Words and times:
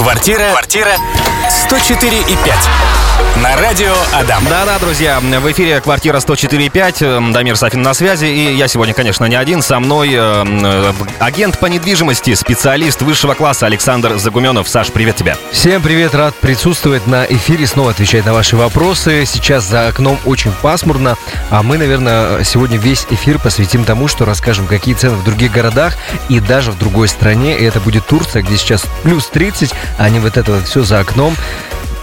Квартира. 0.00 0.50
Квартира. 0.50 0.96
104 1.50 2.20
и 2.22 2.36
5. 2.36 2.99
На 3.36 3.56
радио 3.56 3.94
Адам. 4.12 4.44
Да-да, 4.50 4.78
друзья, 4.78 5.18
в 5.20 5.52
эфире 5.52 5.80
«Квартира 5.80 6.18
104.5», 6.18 7.32
Дамир 7.32 7.56
Сафин 7.56 7.80
на 7.80 7.94
связи, 7.94 8.26
и 8.26 8.54
я 8.54 8.68
сегодня, 8.68 8.92
конечно, 8.92 9.24
не 9.24 9.36
один, 9.36 9.62
со 9.62 9.80
мной 9.80 10.10
э, 10.12 10.44
э, 10.46 10.92
агент 11.20 11.58
по 11.58 11.66
недвижимости, 11.66 12.34
специалист 12.34 13.00
высшего 13.00 13.32
класса 13.32 13.64
Александр 13.64 14.18
Загуменов. 14.18 14.68
Саш, 14.68 14.92
привет 14.92 15.16
тебе. 15.16 15.36
Всем 15.52 15.80
привет, 15.80 16.14
рад 16.14 16.34
присутствовать 16.34 17.06
на 17.06 17.24
эфире, 17.24 17.66
снова 17.66 17.92
отвечать 17.92 18.26
на 18.26 18.34
ваши 18.34 18.56
вопросы. 18.56 19.24
Сейчас 19.24 19.64
за 19.64 19.88
окном 19.88 20.18
очень 20.26 20.52
пасмурно, 20.60 21.16
а 21.48 21.62
мы, 21.62 21.78
наверное, 21.78 22.44
сегодня 22.44 22.76
весь 22.76 23.06
эфир 23.08 23.38
посвятим 23.38 23.84
тому, 23.84 24.08
что 24.08 24.26
расскажем, 24.26 24.66
какие 24.66 24.94
цены 24.94 25.16
в 25.16 25.24
других 25.24 25.50
городах 25.50 25.96
и 26.28 26.40
даже 26.40 26.72
в 26.72 26.78
другой 26.78 27.08
стране, 27.08 27.56
и 27.58 27.64
это 27.64 27.80
будет 27.80 28.06
Турция, 28.06 28.42
где 28.42 28.58
сейчас 28.58 28.84
плюс 29.02 29.28
30, 29.28 29.72
а 29.98 30.10
не 30.10 30.18
вот 30.18 30.36
это 30.36 30.52
вот 30.52 30.66
все 30.66 30.82
за 30.82 30.98
окном. 31.00 31.34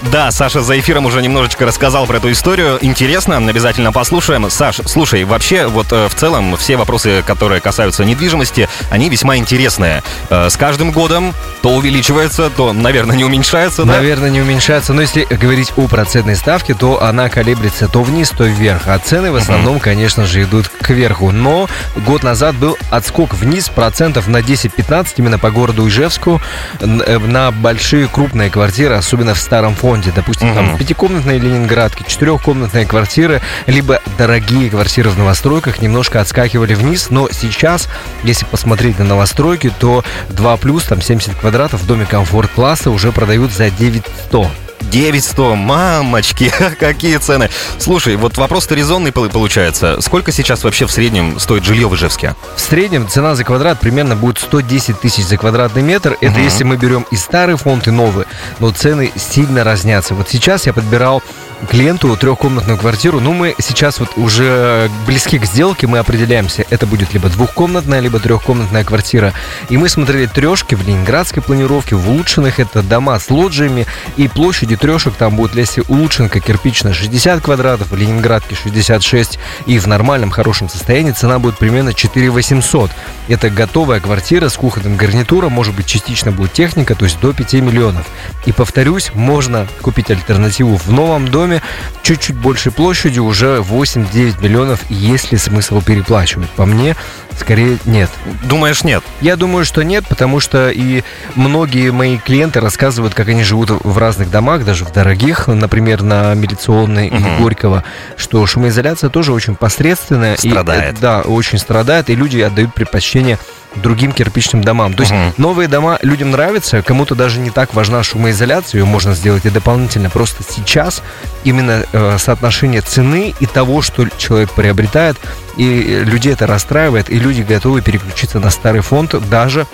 Да, 0.04 0.32
Саша 0.32 0.62
за 0.62 0.80
эфиром 0.80 1.06
уже 1.06 1.22
немножечко 1.22 1.66
рассказал 1.66 2.06
про 2.06 2.18
эту 2.18 2.32
историю. 2.32 2.78
Интересно, 2.82 3.38
обязательно 3.38 3.92
послушаем. 3.92 4.50
Саш, 4.50 4.82
слушай, 4.86 5.24
вообще 5.24 5.66
вот 5.66 5.88
э, 5.92 6.08
в 6.08 6.14
целом 6.14 6.56
все 6.58 6.78
вопросы, 6.78 7.24
которые 7.26 7.62
касаются 7.62 8.06
недвижимости, 8.06 8.70
они 8.92 9.10
весьма 9.10 9.38
интересные. 9.38 10.04
Э, 10.30 10.50
с 10.50 10.56
каждым 10.56 10.92
годом 10.92 11.34
то 11.62 11.72
увеличивается, 11.76 12.52
то, 12.52 12.74
наверное, 12.74 13.16
не 13.16 13.26
уменьшается, 13.26 13.86
да? 13.86 13.94
Наверное, 13.94 14.30
не 14.30 14.40
уменьшается. 14.40 14.94
Но 14.94 15.02
если 15.02 15.24
говорить 15.24 15.74
о 15.76 15.88
процентной 15.88 16.36
ставке, 16.36 16.76
то 16.76 17.02
она 17.04 17.30
колеблется 17.30 17.88
то 17.88 18.04
вниз, 18.04 18.30
то 18.30 18.46
вверх. 18.46 18.84
А 18.88 19.00
цены 19.00 19.32
в 19.32 19.36
основном, 19.36 19.80
конечно 19.80 20.26
же, 20.26 20.44
идут 20.44 20.70
кверху. 20.70 21.32
Но 21.32 21.68
год 21.96 22.22
назад 22.22 22.56
был 22.56 22.78
отскок 22.92 23.34
вниз 23.34 23.70
процентов 23.70 24.28
на 24.28 24.38
10-15 24.38 25.08
именно 25.18 25.40
по 25.40 25.50
городу 25.50 25.88
Ижевску 25.88 26.40
э, 26.80 27.18
на 27.18 27.52
большие 27.52 28.08
крупные 28.08 28.52
квартиры, 28.52 28.96
особенно 28.96 29.34
в 29.34 29.40
старом 29.40 29.74
фонде 29.74 29.87
фонде. 29.88 30.12
Допустим, 30.14 30.50
угу. 30.50 30.56
там 30.56 30.78
пятикомнатные 30.78 31.40
ленинградки, 31.40 32.04
четырехкомнатные 32.06 32.86
квартиры, 32.86 33.42
либо 33.68 34.02
дорогие 34.18 34.70
квартиры 34.70 35.10
в 35.10 35.18
новостройках 35.18 35.82
немножко 35.82 36.20
отскакивали 36.20 36.74
вниз. 36.74 37.10
Но 37.10 37.30
сейчас, 37.32 37.88
если 38.24 38.46
посмотреть 38.46 39.00
на 39.00 39.06
новостройки, 39.06 39.72
то 39.80 40.04
2 40.30 40.58
плюс, 40.58 40.84
там 40.84 41.02
70 41.02 41.36
квадратов 41.36 41.82
в 41.82 41.88
доме 41.88 42.06
комфорт-класса 42.06 42.92
уже 42.92 43.14
продают 43.14 43.54
за 43.54 43.70
9100. 43.70 44.67
9100, 44.82 45.56
мамочки, 45.56 46.52
какие 46.80 47.18
цены. 47.18 47.50
Слушай, 47.80 48.16
вот 48.16 48.38
вопрос-то 48.38 48.76
резонный 48.76 49.12
получается. 49.12 49.98
Сколько 50.02 50.32
сейчас 50.32 50.64
вообще 50.64 50.86
в 50.86 50.92
среднем 50.92 51.40
стоит 51.40 51.64
жилье 51.64 51.88
в 51.88 51.96
Ижевске? 51.96 52.36
В 52.56 52.60
среднем 52.62 53.08
цена 53.08 53.36
за 53.36 53.44
квадрат 53.44 53.80
примерно 53.80 54.16
будет 54.16 54.40
110 54.40 55.00
тысяч 55.00 55.24
за 55.24 55.38
квадратный 55.38 55.82
метр. 55.82 56.18
Это 56.22 56.34
угу. 56.34 56.42
если 56.42 56.64
мы 56.64 56.78
берем 56.78 57.06
и 57.12 57.16
старый 57.16 57.56
фонд, 57.56 57.88
и 57.88 57.92
новый. 57.92 58.26
Но 58.60 58.72
цены 58.72 59.12
сильно 59.16 59.64
разнятся. 59.64 60.16
Вот 60.16 60.30
сейчас 60.30 60.66
я 60.66 60.74
подбирал 60.74 61.22
клиенту 61.70 62.16
трехкомнатную 62.16 62.78
квартиру. 62.78 63.20
Ну, 63.20 63.34
мы 63.34 63.56
сейчас 63.60 64.00
вот 64.00 64.10
уже 64.16 64.90
близки 65.06 65.40
к 65.40 65.46
сделке, 65.46 65.88
мы 65.88 65.98
определяемся, 65.98 66.66
это 66.70 66.86
будет 66.86 67.14
либо 67.14 67.30
двухкомнатная, 67.30 68.00
либо 68.00 68.20
трехкомнатная 68.20 68.84
квартира. 68.84 69.34
И 69.70 69.78
мы 69.78 69.90
смотрели 69.90 70.28
трешки 70.28 70.76
в 70.76 70.88
ленинградской 70.88 71.42
планировке, 71.42 71.96
в 71.96 72.10
улучшенных 72.10 72.60
это 72.60 72.84
дома 72.84 73.20
с 73.20 73.30
лоджиями, 73.30 73.86
и 74.18 74.28
площади 74.68 74.76
трешек 74.76 75.14
там 75.16 75.36
будет, 75.36 75.56
если 75.56 75.84
улучшенка 75.88 76.40
кирпичная 76.40 76.94
60 76.94 77.42
квадратов, 77.42 77.92
в 77.92 77.96
Ленинградке 77.96 78.56
66, 78.56 79.40
и 79.66 79.80
в 79.80 79.88
нормальном 79.88 80.30
хорошем 80.30 80.68
состоянии 80.68 81.12
цена 81.12 81.40
будет 81.40 81.58
примерно 81.58 81.94
4 81.94 82.30
800. 82.30 82.92
Это 83.30 83.50
готовая 83.50 84.00
квартира 84.00 84.50
с 84.50 84.58
кухонным 84.58 84.98
гарнитуром, 84.98 85.54
может 85.54 85.74
быть 85.74 85.86
частично 85.86 86.32
будет 86.32 86.54
техника, 86.54 86.96
то 86.96 87.06
есть 87.06 87.20
до 87.22 87.34
5 87.34 87.54
миллионов. 87.54 88.06
И 88.46 88.52
повторюсь, 88.52 89.12
можно 89.14 89.68
купить 89.82 90.12
альтернативу 90.12 90.76
в 90.76 90.92
новом 90.92 91.30
доме, 91.30 91.62
чуть-чуть 92.04 92.36
большей 92.36 92.72
площадью 92.72 93.24
уже 93.24 93.58
8-9 93.58 94.42
миллионов, 94.44 94.80
есть 94.90 95.32
ли 95.32 95.38
смысл 95.38 95.82
переплачивать? 95.82 96.50
По 96.50 96.66
мне, 96.66 96.96
скорее 97.40 97.78
нет. 97.86 98.10
Думаешь, 98.44 98.84
нет? 98.84 99.04
Я 99.22 99.36
думаю, 99.36 99.66
что 99.66 99.84
нет, 99.84 100.06
потому 100.08 100.40
что 100.40 100.70
и 100.70 101.04
многие 101.36 101.92
мои 101.92 102.18
клиенты 102.18 102.60
рассказывают, 102.60 103.14
как 103.14 103.30
они 103.30 103.44
живут 103.44 103.70
в 103.70 103.98
разных 103.98 104.30
домах, 104.30 104.66
даже 104.66 104.86
в 104.86 104.92
дорогих, 104.92 105.48
например, 105.48 106.04
на 106.04 106.34
Милиционной 106.34 107.10
угу. 107.10 107.44
Горького, 107.44 107.84
что 108.16 108.46
шумоизоляция 108.46 109.10
тоже 109.10 109.34
очень 109.34 109.56
посредственная. 109.56 110.38
Страдает. 110.38 110.98
И, 110.98 111.02
да, 111.02 111.22
очень 111.22 111.58
страдает, 111.58 112.10
и 112.10 112.16
люди 112.16 112.40
отдают 112.40 112.74
предпочтение 112.74 113.38
другим 113.76 114.12
кирпичным 114.12 114.64
домам. 114.64 114.94
То 114.94 115.02
есть 115.02 115.12
угу. 115.12 115.34
новые 115.38 115.68
дома 115.68 116.00
людям 116.02 116.32
нравятся, 116.32 116.82
кому-то 116.82 117.16
даже 117.16 117.40
не 117.40 117.50
так 117.50 117.74
важна 117.74 118.04
шумоизоляция, 118.04 118.80
ее 118.80 118.86
можно 118.86 119.14
сделать 119.14 119.46
и 119.46 119.50
дополнительно. 119.50 120.10
Просто 120.10 120.44
сейчас 120.48 121.04
именно 121.44 121.86
э, 121.92 122.18
соотношение 122.18 122.82
цены 122.82 123.34
и 123.40 123.46
того, 123.46 123.82
что 123.82 124.08
человек 124.18 124.52
приобретает, 124.52 125.18
и 125.58 126.04
людей 126.04 126.34
это 126.34 126.48
расстраивает, 126.48 127.10
и 127.10 127.20
люди 127.20 127.42
готовы 127.42 127.82
переключиться 127.82 128.40
на 128.40 128.50
старый 128.50 128.82
фонд 128.82 129.16
даже 129.30 129.66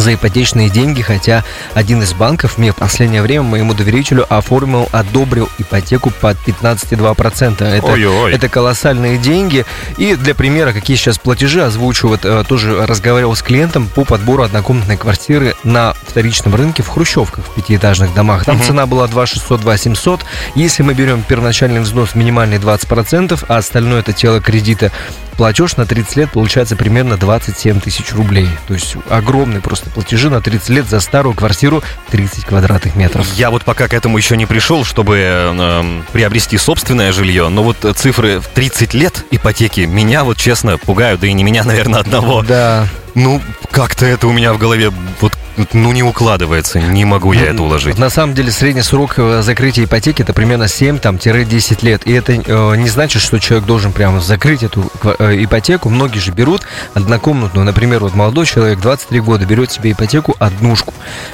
за 0.00 0.14
ипотечные 0.14 0.70
деньги, 0.70 1.02
хотя 1.02 1.44
один 1.74 2.02
из 2.02 2.12
банков 2.12 2.58
мне 2.58 2.72
в 2.72 2.76
последнее 2.76 3.22
время 3.22 3.42
моему 3.42 3.74
доверителю 3.74 4.26
оформил, 4.28 4.88
одобрил 4.92 5.48
ипотеку 5.58 6.10
под 6.10 6.36
15,2%. 6.46 7.64
Это, 7.64 7.86
Ой-ой. 7.86 8.32
это 8.32 8.48
колоссальные 8.48 9.18
деньги. 9.18 9.64
И 9.96 10.14
для 10.14 10.34
примера, 10.34 10.72
какие 10.72 10.96
сейчас 10.96 11.18
платежи, 11.18 11.62
озвучу, 11.62 12.08
вот 12.08 12.24
э, 12.24 12.44
тоже 12.46 12.86
разговаривал 12.86 13.34
с 13.34 13.42
клиентом 13.42 13.88
по 13.88 14.04
подбору 14.04 14.42
однокомнатной 14.42 14.96
квартиры 14.96 15.54
на 15.64 15.94
вторичном 16.06 16.54
рынке 16.54 16.82
в 16.82 16.88
Хрущевках, 16.88 17.44
в 17.46 17.54
пятиэтажных 17.54 18.14
домах. 18.14 18.44
Там 18.44 18.56
угу. 18.56 18.64
цена 18.64 18.86
была 18.86 19.06
2 19.06 19.26
600, 19.26 19.60
2 19.60 19.76
700. 19.76 20.20
Если 20.54 20.82
мы 20.82 20.94
берем 20.94 21.22
первоначальный 21.22 21.80
взнос 21.80 22.14
минимальный 22.14 22.58
20%, 22.58 23.44
а 23.48 23.56
остальное 23.56 24.00
это 24.00 24.12
тело 24.12 24.40
кредита, 24.40 24.92
платеж 25.36 25.76
на 25.76 25.86
30 25.86 26.16
лет 26.16 26.32
получается 26.32 26.76
примерно 26.76 27.16
27 27.16 27.80
тысяч 27.80 28.12
рублей. 28.14 28.48
То 28.66 28.74
есть 28.74 28.96
огромный 29.08 29.60
просто 29.60 29.85
платежи 29.90 30.30
на 30.30 30.40
30 30.40 30.68
лет 30.70 30.88
за 30.88 31.00
старую 31.00 31.34
квартиру 31.34 31.82
30 32.10 32.44
квадратных 32.44 32.96
метров. 32.96 33.26
Я 33.34 33.50
вот 33.50 33.64
пока 33.64 33.88
к 33.88 33.94
этому 33.94 34.16
еще 34.16 34.36
не 34.36 34.46
пришел, 34.46 34.84
чтобы 34.84 35.18
э, 35.20 36.00
приобрести 36.12 36.58
собственное 36.58 37.12
жилье, 37.12 37.48
но 37.48 37.62
вот 37.62 37.78
цифры 37.96 38.40
в 38.40 38.48
30 38.48 38.94
лет 38.94 39.24
ипотеки 39.30 39.80
меня 39.80 40.24
вот 40.24 40.36
честно 40.36 40.78
пугают, 40.78 41.20
да 41.20 41.26
и 41.26 41.32
не 41.32 41.44
меня, 41.44 41.64
наверное, 41.64 42.00
одного. 42.00 42.42
Да. 42.42 42.86
Ну, 43.16 43.40
как-то 43.70 44.04
это 44.04 44.28
у 44.28 44.32
меня 44.32 44.52
в 44.52 44.58
голове 44.58 44.92
вот 45.20 45.32
ну, 45.72 45.92
не 45.92 46.02
укладывается, 46.02 46.80
не 46.80 47.06
могу 47.06 47.32
я 47.32 47.46
это 47.46 47.62
уложить. 47.62 47.98
На 47.98 48.10
самом 48.10 48.34
деле, 48.34 48.50
средний 48.50 48.82
срок 48.82 49.14
э, 49.16 49.40
закрытия 49.42 49.84
ипотеки 49.84 50.20
это 50.20 50.34
примерно 50.34 50.64
7-10 50.64 51.84
лет. 51.84 52.06
И 52.06 52.12
это 52.12 52.32
э, 52.32 52.76
не 52.76 52.88
значит, 52.90 53.22
что 53.22 53.38
человек 53.38 53.66
должен 53.66 53.92
прямо 53.92 54.20
закрыть 54.20 54.62
эту 54.62 54.90
э, 55.18 55.42
ипотеку. 55.42 55.88
Многие 55.88 56.18
же 56.18 56.30
берут 56.30 56.66
однокомнатную. 56.92 57.64
Например, 57.64 58.00
вот 58.00 58.14
молодой 58.14 58.44
человек, 58.44 58.80
23 58.80 59.20
года, 59.20 59.46
берет 59.46 59.72
себе 59.72 59.92
ипотеку 59.92 60.36
однушку. 60.38 60.92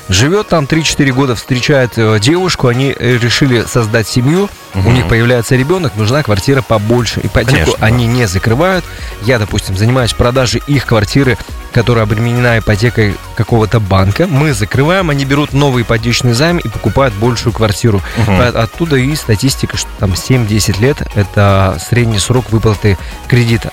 Живет 0.09 0.49
там 0.49 0.65
3-4 0.65 1.11
года, 1.11 1.35
встречает 1.35 1.95
э, 1.97 2.21
девушку, 2.21 2.69
они 2.69 2.95
э, 2.97 3.19
решили 3.19 3.65
создать 3.67 4.07
семью, 4.07 4.49
угу. 4.75 4.89
у 4.89 4.93
них 4.93 5.09
появляется 5.09 5.57
ребенок, 5.57 5.97
нужна 5.97 6.23
квартира 6.23 6.63
побольше. 6.63 7.21
Ипотеку 7.25 7.73
Конечно, 7.73 7.75
они 7.81 8.07
да. 8.07 8.13
не 8.13 8.27
закрывают. 8.29 8.85
Я, 9.23 9.41
допустим, 9.41 9.77
занимаюсь 9.77 10.13
продажей 10.13 10.63
их 10.69 10.87
квартиры 10.87 11.37
которая 11.73 12.05
обременена 12.05 12.59
ипотекой 12.59 13.17
какого-то 13.37 13.81
банка, 13.81 14.27
мы 14.27 14.53
закрываем, 14.53 15.11
они 15.11 15.25
берут 15.25 15.53
новый 15.53 15.83
ипотечный 15.83 16.33
займ 16.33 16.59
и 16.59 16.69
покупают 16.69 17.15
большую 17.15 17.53
квартиру. 17.53 18.01
Угу. 18.19 18.33
Оттуда 18.55 18.97
и 18.97 19.15
статистика, 19.17 19.77
что 19.77 19.89
там 19.99 20.13
7-10 20.13 20.81
лет– 20.81 20.99
это 21.15 21.79
средний 21.81 22.19
срок 22.19 22.51
выплаты 22.51 22.99
кредита. 23.29 23.73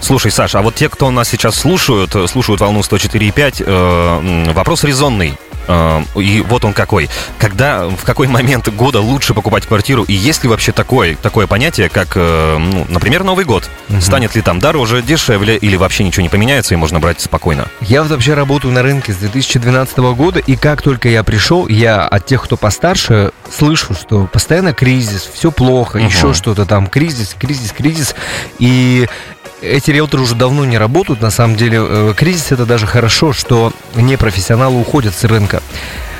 Слушай, 0.00 0.30
Саша, 0.30 0.58
а 0.58 0.62
вот 0.62 0.74
те, 0.74 0.88
кто 0.88 1.10
нас 1.10 1.28
сейчас 1.28 1.56
слушают, 1.56 2.14
слушают 2.30 2.60
волну 2.60 2.80
104,5, 2.80 3.64
э, 3.66 4.52
вопрос 4.52 4.84
резонный. 4.84 5.36
Э, 5.68 6.02
и 6.16 6.42
вот 6.42 6.64
он 6.64 6.72
какой. 6.72 7.08
Когда, 7.38 7.88
в 7.88 8.04
какой 8.04 8.26
момент 8.28 8.68
года 8.74 9.00
лучше 9.00 9.34
покупать 9.34 9.66
квартиру? 9.66 10.04
И 10.04 10.12
есть 10.12 10.42
ли 10.42 10.48
вообще 10.48 10.72
такое, 10.72 11.16
такое 11.16 11.46
понятие, 11.46 11.88
как, 11.88 12.12
э, 12.14 12.56
ну, 12.58 12.86
например, 12.88 13.24
Новый 13.24 13.44
год? 13.44 13.68
Угу. 13.88 14.00
Станет 14.00 14.34
ли 14.34 14.42
там 14.42 14.58
дороже, 14.58 15.02
дешевле 15.02 15.56
или 15.56 15.76
вообще 15.76 16.04
ничего 16.04 16.22
не 16.22 16.28
поменяется 16.28 16.74
и 16.74 16.76
можно 16.76 17.00
брать 17.00 17.20
спокойно? 17.20 17.68
Я 17.80 18.02
вот 18.02 18.10
вообще 18.10 18.34
работаю 18.34 18.72
на 18.72 18.82
рынке 18.82 19.12
с 19.12 19.16
2012 19.16 19.98
года, 19.98 20.40
и 20.40 20.56
как 20.56 20.82
только 20.82 21.08
я 21.08 21.22
пришел, 21.22 21.68
я 21.68 22.06
от 22.06 22.26
тех, 22.26 22.42
кто 22.42 22.56
постарше, 22.56 23.32
слышу, 23.50 23.94
что 23.94 24.26
постоянно 24.26 24.72
кризис, 24.72 25.28
все 25.32 25.50
плохо, 25.50 25.96
угу. 25.96 26.06
еще 26.06 26.34
что-то 26.34 26.66
там, 26.66 26.86
кризис, 26.86 27.34
кризис, 27.38 27.72
кризис. 27.72 28.14
И 28.58 29.06
эти 29.66 29.90
риэлторы 29.90 30.22
уже 30.22 30.34
давно 30.34 30.64
не 30.64 30.78
работают. 30.78 31.20
На 31.20 31.30
самом 31.30 31.56
деле, 31.56 31.78
э, 31.80 32.14
кризис 32.16 32.52
это 32.52 32.66
даже 32.66 32.86
хорошо, 32.86 33.32
что 33.32 33.72
непрофессионалы 33.94 34.80
уходят 34.80 35.14
с 35.14 35.24
рынка. 35.24 35.62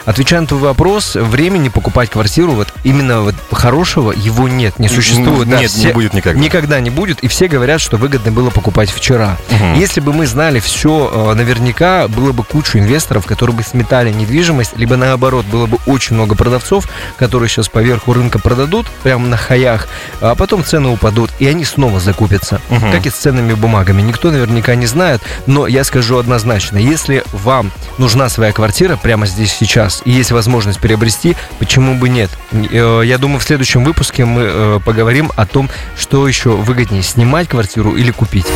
Отвечая 0.07 0.41
на 0.41 0.47
твой 0.47 0.63
вопрос, 0.63 1.15
времени 1.15 1.69
покупать 1.69 2.09
квартиру, 2.09 2.53
вот 2.53 2.69
именно 2.85 3.21
вот 3.21 3.35
хорошего 3.53 4.13
его 4.13 4.49
нет, 4.49 4.79
не 4.79 4.89
существует. 4.89 5.47
Нет, 5.47 5.77
не 5.77 5.93
будет 5.93 6.15
никогда. 6.15 6.41
Никогда 6.41 6.81
не 6.81 6.91
будет, 6.91 7.21
и 7.21 7.29
все 7.29 7.49
говорят, 7.49 7.81
что 7.81 7.99
выгодно 7.99 8.33
было 8.33 8.49
покупать 8.51 8.91
вчера. 8.91 9.37
Мгм. 9.51 9.75
Если 9.75 10.01
бы 10.01 10.13
мы 10.15 10.27
знали 10.27 10.61
все 10.61 11.35
наверняка, 11.35 12.09
было 12.09 12.33
бы 12.33 12.45
кучу 12.45 12.79
инвесторов, 12.79 13.27
которые 13.27 13.57
бы 13.57 13.63
сметали 13.63 14.13
недвижимость, 14.13 14.77
либо 14.77 14.97
наоборот, 14.97 15.45
было 15.47 15.67
бы 15.67 15.79
очень 15.87 16.15
много 16.15 16.35
продавцов, 16.35 16.89
которые 17.19 17.49
сейчас 17.49 17.69
по 17.69 17.81
верху 17.81 18.13
рынка 18.13 18.39
продадут, 18.39 18.87
прямо 19.03 19.27
на 19.27 19.37
хаях, 19.37 19.89
а 20.21 20.35
потом 20.35 20.65
цены 20.65 20.89
упадут, 20.89 21.31
и 21.41 21.47
они 21.47 21.65
снова 21.65 22.01
закупятся. 22.01 22.61
Мгм. 22.71 22.93
Как 22.93 23.07
и 23.07 23.11
с 23.11 23.15
ценными 23.15 23.55
бумагами. 23.55 24.03
Никто 24.03 24.31
наверняка 24.31 24.77
не 24.77 24.87
знает, 24.87 25.21
но 25.47 25.67
я 25.67 25.83
скажу 25.83 26.19
однозначно, 26.19 26.79
если 26.79 27.25
вам 27.33 27.73
нужна 27.99 28.29
своя 28.29 28.53
квартира 28.53 28.97
прямо 28.97 29.27
здесь 29.27 29.53
сейчас, 29.53 29.96
и 30.05 30.11
есть 30.11 30.31
возможность 30.31 30.81
приобрести, 30.81 31.37
почему 31.59 31.95
бы 31.95 32.09
нет? 32.09 32.31
Э, 32.53 33.03
Я 33.05 33.19
думаю, 33.19 33.41
в 33.41 33.45
следующем 33.45 33.85
выпуске 33.85 34.25
мы 34.25 34.43
э, 34.43 34.81
поговорим 34.85 35.31
о 35.37 35.47
том, 35.47 35.71
что 35.97 36.27
еще 36.29 36.51
выгоднее, 36.51 37.03
снимать 37.03 37.49
квартиру 37.49 37.97
или 37.97 38.11
купить. 38.11 38.47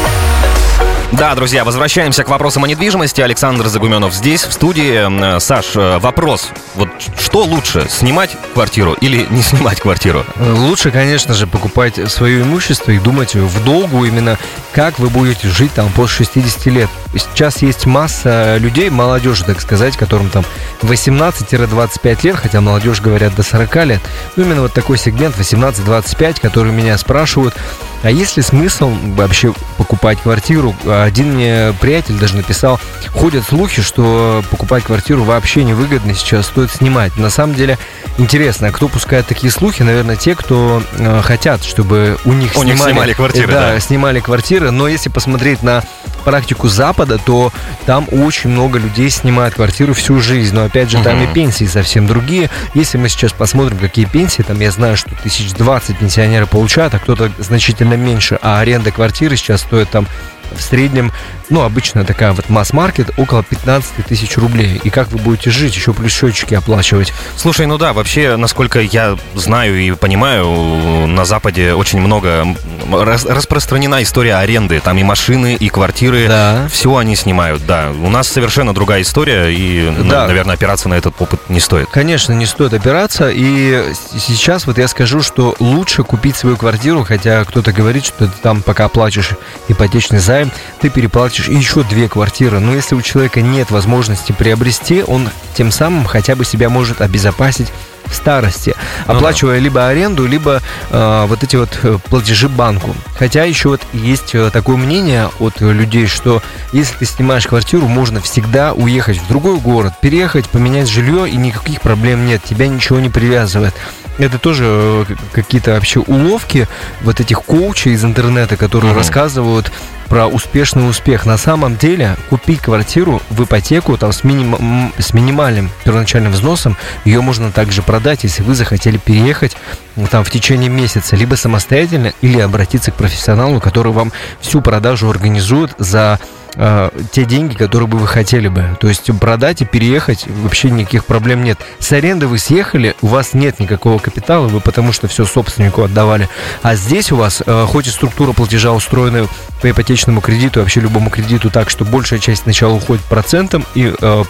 Да, 1.12 1.34
друзья, 1.34 1.64
возвращаемся 1.64 2.22
к 2.22 2.28
вопросам 2.28 2.62
о 2.64 2.68
недвижимости. 2.68 3.20
Александр 3.20 3.66
Загуменов 3.66 4.14
здесь, 4.14 4.44
в 4.44 4.52
студии. 4.52 5.36
Э, 5.36 5.40
Саш, 5.40 5.74
э, 5.74 5.98
вопрос. 5.98 6.50
Вот 6.76 6.88
что 7.18 7.42
лучше, 7.42 7.88
снимать 7.90 8.30
квартиру 8.54 8.92
или 8.92 9.26
не 9.30 9.42
снимать 9.42 9.80
квартиру? 9.80 10.24
Э, 10.36 10.52
Лучше, 10.52 10.92
конечно 10.92 11.34
же, 11.34 11.48
покупать 11.48 11.98
свое 12.10 12.42
имущество 12.42 12.92
и 12.92 13.00
думать 13.00 13.34
в 13.34 13.64
долгу 13.64 14.04
именно, 14.04 14.38
как 14.72 15.00
вы 15.00 15.10
будете 15.10 15.48
жить 15.48 15.72
там 15.74 15.90
после 15.90 16.26
60 16.26 16.66
лет. 16.66 16.88
Сейчас 17.12 17.60
есть 17.60 17.86
масса 17.86 18.56
людей, 18.58 18.88
молодежи, 18.88 19.44
так 19.44 19.60
сказать, 19.60 19.96
которым 19.96 20.30
там 20.30 20.44
18-25 20.82 22.18
лет, 22.22 22.36
хотя 22.36 22.60
молодежь 22.60 23.00
говорят 23.00 23.34
до 23.34 23.42
40 23.42 23.84
лет. 23.84 24.00
Ну, 24.36 24.44
именно 24.44 24.62
вот 24.62 24.72
такой 24.72 24.96
сегмент 24.96 25.36
18-25, 25.36 26.40
которые 26.40 26.72
меня 26.72 26.96
спрашивают, 26.98 27.56
а 28.02 28.10
есть 28.10 28.36
ли 28.36 28.42
смысл 28.42 28.90
вообще 29.14 29.52
покупать 29.76 30.20
квартиру? 30.22 30.74
Один 31.02 31.34
мне 31.34 31.74
приятель 31.80 32.14
даже 32.14 32.36
написал, 32.36 32.80
ходят 33.08 33.44
слухи, 33.44 33.82
что 33.82 34.42
покупать 34.50 34.84
квартиру 34.84 35.24
вообще 35.24 35.64
невыгодно 35.64 36.14
сейчас, 36.14 36.46
стоит 36.46 36.70
снимать. 36.70 37.16
На 37.16 37.30
самом 37.30 37.54
деле 37.54 37.78
интересно, 38.18 38.68
а 38.68 38.72
кто 38.72 38.88
пускает 38.88 39.26
такие 39.26 39.50
слухи? 39.50 39.82
Наверное, 39.82 40.16
те, 40.16 40.34
кто 40.34 40.82
э, 40.98 41.20
хотят, 41.22 41.64
чтобы 41.64 42.18
у 42.24 42.32
них, 42.32 42.56
У 42.56 42.62
них 42.62 42.78
снимали 42.78 43.12
квартиры, 43.12 43.52
да, 43.52 43.72
да. 43.72 43.80
снимали 43.80 44.20
квартиры. 44.20 44.70
Но 44.70 44.88
если 44.88 45.08
посмотреть 45.08 45.62
на 45.62 45.82
практику 46.24 46.68
Запада, 46.68 47.18
то 47.18 47.52
там 47.86 48.06
очень 48.10 48.50
много 48.50 48.78
людей 48.78 49.08
снимают 49.10 49.54
квартиру 49.54 49.94
всю 49.94 50.20
жизнь. 50.20 50.54
Но 50.54 50.64
опять 50.64 50.90
же, 50.90 51.02
там 51.02 51.22
и 51.22 51.32
пенсии 51.32 51.64
совсем 51.64 52.06
другие. 52.06 52.50
Если 52.74 52.98
мы 52.98 53.08
сейчас 53.08 53.32
посмотрим, 53.32 53.78
какие 53.78 54.04
пенсии, 54.04 54.42
там 54.42 54.60
я 54.60 54.70
знаю, 54.70 54.96
что 54.96 55.10
тысяч 55.22 55.52
двадцать 55.52 55.98
пенсионеры 55.98 56.46
получают, 56.46 56.94
а 56.94 56.98
кто-то 56.98 57.30
значительно 57.38 57.94
меньше. 57.94 58.38
А 58.42 58.60
аренда 58.60 58.90
квартиры 58.90 59.36
сейчас 59.36 59.62
стоит 59.62 59.90
там 59.90 60.06
в 60.54 60.60
среднем, 60.62 61.12
ну, 61.48 61.62
обычно 61.62 62.04
такая 62.04 62.32
вот 62.32 62.48
масс-маркет, 62.48 63.10
около 63.16 63.42
15 63.42 64.06
тысяч 64.06 64.36
рублей. 64.36 64.80
И 64.84 64.90
как 64.90 65.08
вы 65.12 65.18
будете 65.18 65.50
жить, 65.50 65.74
еще 65.74 65.92
плюс 65.92 66.12
счетчики 66.12 66.54
оплачивать. 66.54 67.12
Слушай, 67.36 67.66
ну 67.66 67.76
да, 67.78 67.92
вообще, 67.92 68.36
насколько 68.36 68.80
я 68.80 69.16
знаю 69.34 69.78
и 69.80 69.90
понимаю, 69.92 71.06
на 71.06 71.24
Западе 71.24 71.74
очень 71.74 72.00
много 72.00 72.46
рас- 72.92 73.24
распространена 73.24 74.02
история 74.02 74.36
аренды. 74.36 74.80
Там 74.80 74.96
и 74.98 75.02
машины, 75.02 75.56
и 75.58 75.68
квартиры. 75.68 76.28
Да. 76.28 76.68
Все 76.70 76.96
они 76.96 77.16
снимают, 77.16 77.66
да. 77.66 77.90
У 77.90 78.08
нас 78.08 78.28
совершенно 78.28 78.72
другая 78.72 79.02
история, 79.02 79.48
и, 79.50 79.92
Да. 80.08 80.26
наверное, 80.26 80.54
опираться 80.54 80.88
на 80.88 80.94
этот 80.94 81.20
опыт 81.20 81.40
не 81.48 81.60
стоит. 81.60 81.88
Конечно, 81.90 82.32
не 82.32 82.46
стоит 82.46 82.72
опираться. 82.74 83.28
И 83.30 83.92
сейчас 84.18 84.66
вот 84.66 84.78
я 84.78 84.86
скажу, 84.88 85.20
что 85.22 85.56
лучше 85.58 86.04
купить 86.04 86.36
свою 86.36 86.56
квартиру, 86.56 87.02
хотя 87.04 87.44
кто-то 87.44 87.72
говорит, 87.72 88.04
что 88.06 88.26
ты 88.26 88.32
там 88.42 88.62
пока 88.62 88.84
оплачиваешь 88.86 89.30
ипотечный 89.68 90.18
займ, 90.20 90.39
ты 90.80 90.90
переплатишь 90.90 91.48
еще 91.48 91.82
две 91.82 92.08
квартиры. 92.08 92.60
Но 92.60 92.74
если 92.74 92.94
у 92.94 93.02
человека 93.02 93.40
нет 93.40 93.70
возможности 93.70 94.32
приобрести, 94.32 95.02
он 95.02 95.28
тем 95.54 95.70
самым 95.70 96.04
хотя 96.04 96.36
бы 96.36 96.44
себя 96.44 96.68
может 96.68 97.00
обезопасить 97.00 97.68
в 98.10 98.14
старости, 98.14 98.74
Ну 99.06 99.14
оплачивая 99.14 99.58
либо 99.58 99.86
аренду, 99.86 100.26
либо 100.26 100.60
э, 100.90 101.24
вот 101.28 101.42
эти 101.42 101.56
вот 101.56 101.78
э, 101.82 101.98
платежи 102.08 102.48
банку. 102.48 102.94
Хотя 103.16 103.44
еще 103.44 103.70
вот 103.70 103.80
есть 103.92 104.34
э, 104.34 104.50
такое 104.50 104.76
мнение 104.76 105.30
от 105.38 105.60
людей, 105.60 106.06
что 106.06 106.42
если 106.72 106.96
ты 106.96 107.04
снимаешь 107.04 107.46
квартиру, 107.46 107.86
можно 107.86 108.20
всегда 108.20 108.72
уехать 108.72 109.18
в 109.18 109.28
другой 109.28 109.58
город, 109.58 109.94
переехать, 110.00 110.48
поменять 110.48 110.88
жилье, 110.88 111.28
и 111.28 111.36
никаких 111.36 111.80
проблем 111.80 112.26
нет, 112.26 112.42
тебя 112.42 112.66
ничего 112.66 112.98
не 112.98 113.08
привязывает. 113.10 113.74
Это 114.18 114.38
тоже 114.38 114.64
э, 114.66 115.04
какие-то 115.32 115.72
вообще 115.74 116.00
уловки 116.00 116.68
вот 117.02 117.20
этих 117.20 117.42
коучей 117.42 117.92
из 117.92 118.04
интернета, 118.04 118.56
которые 118.56 118.90
Мгм. 118.90 118.98
рассказывают 118.98 119.72
про 120.08 120.26
успешный 120.26 120.88
успех. 120.90 121.24
На 121.24 121.38
самом 121.38 121.76
деле, 121.76 122.16
купить 122.28 122.60
квартиру 122.60 123.22
в 123.30 123.44
ипотеку 123.44 123.96
там, 123.96 124.12
с, 124.12 124.24
миним- 124.24 124.92
с 124.98 125.14
минимальным 125.14 125.70
первоначальным 125.84 126.32
взносом, 126.32 126.76
ее 127.04 127.20
можно 127.20 127.52
также 127.52 127.80
продать, 127.82 128.24
если 128.24 128.42
вы 128.42 128.54
захотели 128.54 128.96
переехать 128.98 129.56
ну, 129.96 130.06
там, 130.08 130.24
в 130.24 130.30
течение 130.30 130.68
месяца, 130.68 131.14
либо 131.16 131.36
самостоятельно, 131.36 132.12
или 132.22 132.40
обратиться 132.40 132.90
к 132.90 132.96
профессионалу, 132.96 133.60
который 133.60 133.92
вам 133.92 134.12
всю 134.40 134.60
продажу 134.62 135.08
организует 135.08 135.74
за 135.78 136.18
э, 136.54 136.90
те 137.12 137.24
деньги, 137.24 137.54
которые 137.54 137.88
бы 137.88 137.98
вы 137.98 138.06
хотели 138.06 138.48
бы. 138.48 138.76
То 138.80 138.88
есть 138.88 139.10
продать 139.18 139.62
и 139.62 139.64
переехать 139.64 140.26
вообще 140.26 140.70
никаких 140.70 141.04
проблем 141.04 141.42
нет. 141.44 141.58
С 141.78 141.92
аренды 141.92 142.26
вы 142.26 142.38
съехали, 142.38 142.94
у 143.02 143.08
вас 143.08 143.34
нет 143.34 143.60
никакого 143.60 143.98
капитала, 143.98 144.48
вы 144.48 144.60
потому 144.60 144.92
что 144.92 145.08
все 145.08 145.24
собственнику 145.24 145.82
отдавали. 145.82 146.28
А 146.62 146.74
здесь 146.74 147.12
у 147.12 147.16
вас, 147.16 147.42
э, 147.44 147.66
хоть 147.68 147.86
и 147.86 147.90
структура 147.90 148.32
платежа 148.32 148.72
устроена 148.72 149.26
по 149.60 149.70
ипотечному 149.70 150.20
кредиту, 150.20 150.60
вообще 150.60 150.80
любому 150.80 151.10
кредиту 151.10 151.50
так, 151.50 151.70
что 151.70 151.84
большая 151.84 152.18
часть 152.18 152.42
сначала 152.42 152.74
уходит 152.74 153.04
процентом 153.04 153.64
и 153.74 153.92
э, 154.00 154.24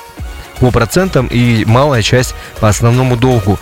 по 0.60 0.70
процентам 0.70 1.26
и 1.26 1.64
малая 1.64 2.02
часть 2.02 2.34
по 2.60 2.68
основному 2.68 3.16
долгу. 3.16 3.58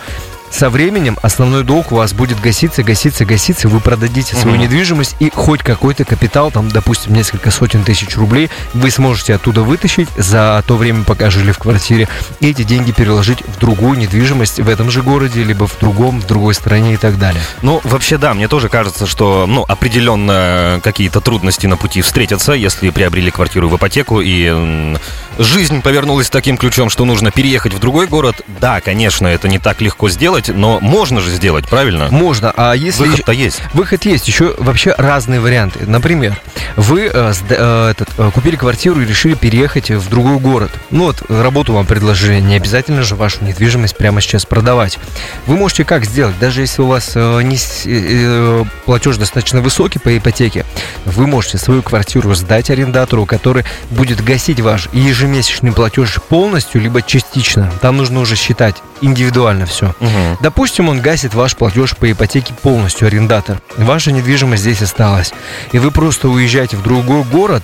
Со 0.51 0.69
временем 0.69 1.17
основной 1.21 1.63
долг 1.63 1.91
у 1.91 1.95
вас 1.95 2.13
будет 2.13 2.39
гаситься, 2.41 2.83
гаситься, 2.83 3.25
гаситься, 3.25 3.67
вы 3.67 3.79
продадите 3.79 4.35
свою 4.35 4.55
Мгм. 4.55 4.63
недвижимость 4.65 5.15
и 5.19 5.29
хоть 5.33 5.61
какой-то 5.63 6.05
капитал, 6.05 6.51
там, 6.51 6.69
допустим, 6.69 7.13
несколько 7.13 7.51
сотен 7.51 7.83
тысяч 7.83 8.17
рублей, 8.17 8.49
вы 8.73 8.89
сможете 8.91 9.35
оттуда 9.35 9.61
вытащить 9.61 10.09
за 10.17 10.63
то 10.67 10.75
время, 10.75 11.03
пока 11.03 11.29
жили 11.29 11.51
в 11.51 11.59
квартире, 11.59 12.07
и 12.39 12.49
эти 12.49 12.63
деньги 12.63 12.91
переложить 12.91 13.41
в 13.45 13.59
другую 13.59 13.97
недвижимость 13.97 14.59
в 14.59 14.67
этом 14.67 14.89
же 14.91 15.01
городе, 15.01 15.43
либо 15.43 15.67
в 15.67 15.77
другом, 15.79 16.19
в 16.21 16.25
другой 16.27 16.53
стране 16.55 16.95
и 16.95 16.97
так 16.97 17.17
далее. 17.19 17.41
Ну, 17.61 17.79
вообще, 17.83 18.17
да, 18.17 18.33
мне 18.33 18.47
тоже 18.47 18.69
кажется, 18.69 19.05
что, 19.05 19.45
ну, 19.47 19.63
определенно 19.67 20.79
какие-то 20.83 21.21
трудности 21.21 21.67
на 21.67 21.77
пути 21.77 22.01
встретятся, 22.01 22.53
если 22.53 22.89
приобрели 22.89 23.31
квартиру 23.31 23.69
в 23.69 23.75
ипотеку, 23.77 24.21
и 24.21 24.95
жизнь 25.37 25.81
повернулась 25.81 26.29
таким 26.29 26.57
ключом, 26.57 26.89
что 26.89 27.05
нужно 27.05 27.31
переехать 27.31 27.73
в 27.73 27.79
другой 27.79 28.07
город. 28.07 28.41
Да, 28.59 28.81
конечно, 28.81 29.27
это 29.27 29.47
не 29.47 29.59
так 29.59 29.81
легко 29.81 30.09
сделать, 30.09 30.38
но 30.47 30.79
можно 30.79 31.19
же 31.21 31.31
сделать, 31.31 31.67
правильно? 31.67 32.07
Можно, 32.11 32.53
а 32.55 32.73
если... 32.73 33.05
Выход-то 33.05 33.31
есть. 33.31 33.61
Выход 33.73 34.05
есть, 34.05 34.27
еще 34.27 34.55
вообще 34.57 34.95
разные 34.97 35.39
варианты. 35.39 35.85
Например, 35.85 36.39
вы 36.75 37.09
э, 37.13 37.33
э, 37.49 37.89
этот, 37.91 38.09
э, 38.17 38.31
купили 38.33 38.55
квартиру 38.55 39.01
и 39.01 39.05
решили 39.05 39.33
переехать 39.33 39.91
в 39.91 40.09
другой 40.09 40.39
город. 40.39 40.71
Ну 40.91 41.05
вот, 41.05 41.23
работу 41.29 41.73
вам 41.73 41.85
предложили, 41.85 42.39
не 42.39 42.55
обязательно 42.55 43.03
же 43.03 43.15
вашу 43.15 43.43
недвижимость 43.43 43.97
прямо 43.97 44.21
сейчас 44.21 44.45
продавать. 44.45 44.97
Вы 45.45 45.57
можете 45.57 45.83
как 45.83 46.05
сделать, 46.05 46.37
даже 46.39 46.61
если 46.61 46.81
у 46.81 46.87
вас 46.87 47.11
э, 47.15 47.41
не 47.41 47.55
э, 47.55 47.59
э, 47.85 48.63
платеж 48.85 49.17
достаточно 49.17 49.61
высокий 49.61 49.99
по 49.99 50.15
ипотеке, 50.17 50.65
вы 51.05 51.27
можете 51.27 51.57
свою 51.57 51.81
квартиру 51.81 52.33
сдать 52.35 52.69
арендатору, 52.69 53.25
который 53.25 53.65
будет 53.89 54.23
гасить 54.23 54.59
ваш 54.59 54.89
ежемесячный 54.93 55.71
платеж 55.71 56.19
полностью, 56.29 56.81
либо 56.81 57.01
частично. 57.01 57.71
Там 57.81 57.97
нужно 57.97 58.19
уже 58.19 58.35
считать 58.35 58.75
индивидуально 59.01 59.65
все. 59.65 59.95
Мгм. 59.99 60.28
Допустим, 60.41 60.89
он 60.89 61.01
гасит 61.01 61.33
ваш 61.33 61.55
платеж 61.55 61.95
по 61.95 62.11
ипотеке 62.11 62.53
полностью, 62.53 63.07
арендатор. 63.07 63.61
Ваша 63.77 64.11
недвижимость 64.11 64.63
здесь 64.63 64.81
осталась. 64.81 65.31
И 65.71 65.79
вы 65.79 65.91
просто 65.91 66.29
уезжаете 66.29 66.77
в 66.77 66.83
другой 66.83 67.23
город, 67.23 67.63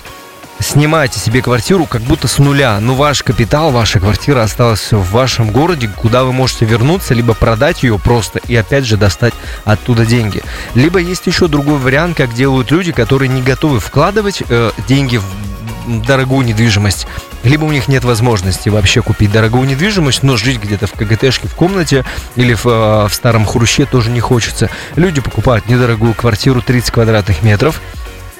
снимаете 0.59 1.19
себе 1.19 1.41
квартиру 1.41 1.85
как 1.85 2.01
будто 2.01 2.27
с 2.27 2.37
нуля. 2.39 2.79
Но 2.79 2.95
ваш 2.95 3.23
капитал, 3.23 3.71
ваша 3.71 3.99
квартира 3.99 4.41
осталась 4.41 4.91
в 4.91 5.11
вашем 5.11 5.51
городе, 5.51 5.89
куда 5.95 6.23
вы 6.23 6.33
можете 6.33 6.65
вернуться, 6.65 7.13
либо 7.13 7.33
продать 7.33 7.83
ее 7.83 7.99
просто 7.99 8.39
и 8.47 8.55
опять 8.55 8.85
же 8.85 8.97
достать 8.97 9.33
оттуда 9.63 10.05
деньги. 10.05 10.41
Либо 10.73 10.99
есть 10.99 11.27
еще 11.27 11.47
другой 11.47 11.79
вариант, 11.79 12.17
как 12.17 12.33
делают 12.33 12.71
люди, 12.71 12.91
которые 12.91 13.29
не 13.29 13.41
готовы 13.41 13.79
вкладывать 13.79 14.43
э, 14.47 14.71
деньги 14.87 15.17
в 15.17 15.25
дорогую 16.05 16.45
недвижимость. 16.45 17.07
Либо 17.45 17.63
у 17.63 17.71
них 17.71 17.87
нет 17.87 18.03
возможности 18.03 18.69
вообще 18.69 19.01
купить 19.01 19.31
дорогую 19.31 19.67
недвижимость, 19.67 20.23
но 20.23 20.35
жить 20.35 20.59
где-то 20.61 20.87
в 20.87 20.93
КГТшке 20.93 21.47
в 21.47 21.53
комнате 21.53 22.03
или 22.35 22.55
в, 22.55 22.65
э, 22.65 23.07
в 23.07 23.13
старом 23.13 23.45
хруще 23.45 23.85
тоже 23.85 24.09
не 24.09 24.19
хочется. 24.19 24.69
Люди 24.95 25.21
покупают 25.21 25.69
недорогую 25.69 26.13
квартиру 26.15 26.61
30 26.61 26.91
квадратных 26.91 27.43
метров 27.43 27.79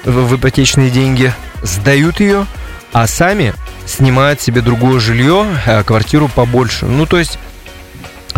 в, 0.04 0.36
ипотечные 0.36 0.90
деньги, 0.90 1.32
сдают 1.62 2.20
ее, 2.20 2.46
а 2.92 3.06
сами 3.06 3.54
снимают 3.86 4.40
себе 4.40 4.60
другое 4.60 4.98
жилье, 4.98 5.46
э, 5.64 5.82
квартиру 5.84 6.28
побольше. 6.28 6.86
Ну, 6.86 7.06
то 7.06 7.18
есть 7.18 7.38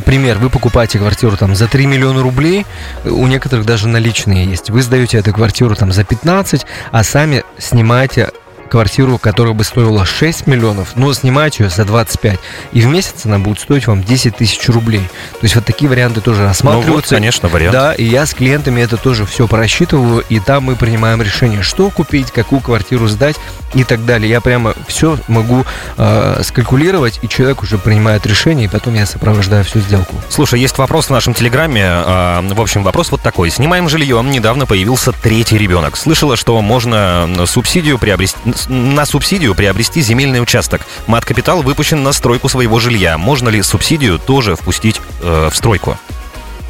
Пример, 0.05 0.39
вы 0.39 0.49
покупаете 0.49 0.99
квартиру 0.99 1.37
там 1.37 1.55
за 1.55 1.67
3 1.67 1.87
миллиона 1.87 2.23
рублей, 2.23 2.65
у 3.05 3.27
некоторых 3.27 3.67
даже 3.67 3.89
наличные 3.89 4.47
есть. 4.47 4.71
Вы 4.71 4.81
сдаете 4.81 5.19
эту 5.19 5.33
квартиру 5.33 5.75
там 5.75 5.93
за 5.93 6.05
15, 6.05 6.65
а 6.93 7.05
сами 7.05 7.43
снимаете 7.59 8.31
квартиру, 8.69 9.19
которая 9.19 9.55
бы 9.55 9.65
стоила 9.65 10.05
6 10.05 10.47
миллионов, 10.47 10.95
но 10.95 11.13
снимать 11.13 11.59
ее 11.59 11.71
за 11.71 11.85
25. 11.85 12.39
И 12.73 12.81
в 12.81 12.87
месяц 12.87 13.25
она 13.25 13.39
будет 13.39 13.61
стоить 13.61 13.87
вам 13.87 14.03
10 14.03 14.37
тысяч 14.37 14.69
рублей. 14.69 15.03
То 15.33 15.39
есть 15.43 15.55
вот 15.55 15.65
такие 15.65 15.89
варианты 15.89 16.21
тоже 16.21 16.45
рассматриваются. 16.45 16.91
Ну, 16.91 16.97
вот, 16.97 17.09
конечно, 17.09 17.49
вариант. 17.49 17.73
Да, 17.73 17.95
и 17.95 18.05
я 18.05 18.27
с 18.27 18.35
клиентами 18.35 18.81
это 18.81 18.97
тоже 18.97 19.27
все 19.27 19.47
просчитываю, 19.47 20.25
и 20.29 20.41
там 20.41 20.65
мы 20.65 20.77
принимаем 20.77 21.21
решение, 21.23 21.63
что 21.63 21.91
купить, 21.91 22.31
какую 22.31 22.61
квартиру 22.61 23.09
сдать 23.09 23.37
и 23.75 23.85
так 23.85 24.05
далее. 24.05 24.31
Я 24.31 24.41
прямо 24.41 24.75
все 24.87 25.19
могу 25.29 25.65
э, 25.97 26.41
скалькулировать, 26.43 27.21
и 27.23 27.29
человек 27.29 27.63
уже 27.63 27.79
принимает 27.79 28.27
решение, 28.27 28.67
и 28.67 28.69
потом 28.69 28.95
я 28.95 29.07
сопровождаю 29.07 29.65
всю 29.65 29.81
сделку. 29.81 30.15
Слушай, 30.29 30.61
есть 30.61 30.79
вопрос 30.79 31.07
в 31.07 31.11
нашем 31.11 31.35
телеграме. 31.35 31.83
Э, 31.83 32.41
в 32.43 32.61
общем, 32.61 32.83
вопрос 32.83 33.11
вот 33.11 33.21
такой. 33.21 33.51
Снимаем 33.51 33.89
жилье, 33.89 34.23
недавно 34.25 34.67
появился 34.67 35.13
третий 35.13 35.59
ребенок. 35.59 35.97
Слышала, 35.97 36.37
что 36.37 36.61
можно 36.61 37.29
субсидию 37.47 37.99
приобрести 37.99 38.39
на 38.69 39.07
субсидию 39.07 39.55
приобрести 39.55 40.01
земельный 40.01 40.43
участок. 40.43 40.83
Мат-капитал 41.07 41.63
выпущен 41.63 42.03
на 42.03 42.13
стройку 42.13 42.49
своего 42.49 42.79
жилья. 42.81 43.19
Можно 43.19 43.49
ли 43.49 43.63
субсидию 43.63 44.19
тоже 44.19 44.57
впустить 44.57 45.01
э, 45.23 45.49
в 45.53 45.57
стройку? 45.57 45.99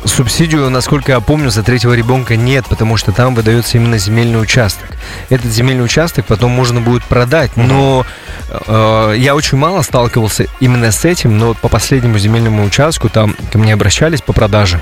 Субсидию, 0.05 0.71
насколько 0.71 1.13
я 1.13 1.21
помню, 1.21 1.51
за 1.51 1.65
третьего 1.65 1.93
ребенка 1.93 2.37
нет, 2.37 2.67
потому 2.69 2.97
что 2.97 3.11
там 3.11 3.35
выдается 3.35 3.79
именно 3.79 3.99
земельный 3.99 4.41
участок. 4.41 4.91
Этот 5.29 5.51
земельный 5.51 5.85
участок 5.85 6.27
потом 6.27 6.53
можно 6.53 6.81
будет 6.81 7.03
продать, 7.05 7.57
но 7.57 8.07
э, 8.49 9.15
я 9.17 9.35
очень 9.35 9.59
мало 9.59 9.83
сталкивался 9.83 10.47
именно 10.61 10.93
с 10.93 11.05
этим, 11.05 11.37
но 11.37 11.55
по 11.55 11.69
последнему 11.69 12.17
земельному 12.19 12.65
участку 12.65 13.09
там 13.09 13.35
ко 13.51 13.59
мне 13.59 13.73
обращались 13.75 14.23
по 14.23 14.33
продаже. 14.33 14.81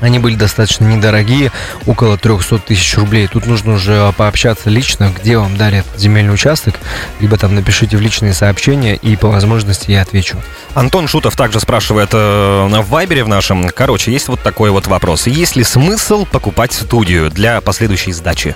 Они 0.00 0.18
были 0.18 0.34
достаточно 0.34 0.84
недорогие, 0.84 1.52
около 1.86 2.16
300 2.16 2.58
тысяч 2.58 2.96
рублей. 2.96 3.28
Тут 3.28 3.46
нужно 3.46 3.74
уже 3.74 4.12
пообщаться 4.16 4.70
лично, 4.70 5.12
где 5.16 5.38
вам 5.38 5.56
дали 5.56 5.84
земельный 5.96 6.34
участок, 6.34 6.74
либо 7.20 7.36
там 7.36 7.54
напишите 7.54 7.96
в 7.96 8.00
личные 8.00 8.32
сообщения, 8.32 8.96
и 8.96 9.16
по 9.16 9.28
возможности 9.28 9.90
я 9.90 10.02
отвечу. 10.02 10.38
Антон 10.74 11.08
Шутов 11.08 11.36
также 11.36 11.60
спрашивает 11.60 12.10
э, 12.12 12.16
в 12.16 12.88
Вайбере 12.88 13.24
в 13.24 13.28
нашем. 13.28 13.68
Короче, 13.70 14.12
есть 14.12 14.28
вот 14.28 14.40
такой 14.42 14.70
вот 14.70 14.86
вопрос. 14.86 15.26
Есть 15.26 15.56
ли 15.56 15.64
смысл 15.64 16.26
покупать 16.26 16.72
студию 16.72 17.30
для 17.30 17.60
последующей 17.60 18.12
сдачи? 18.12 18.54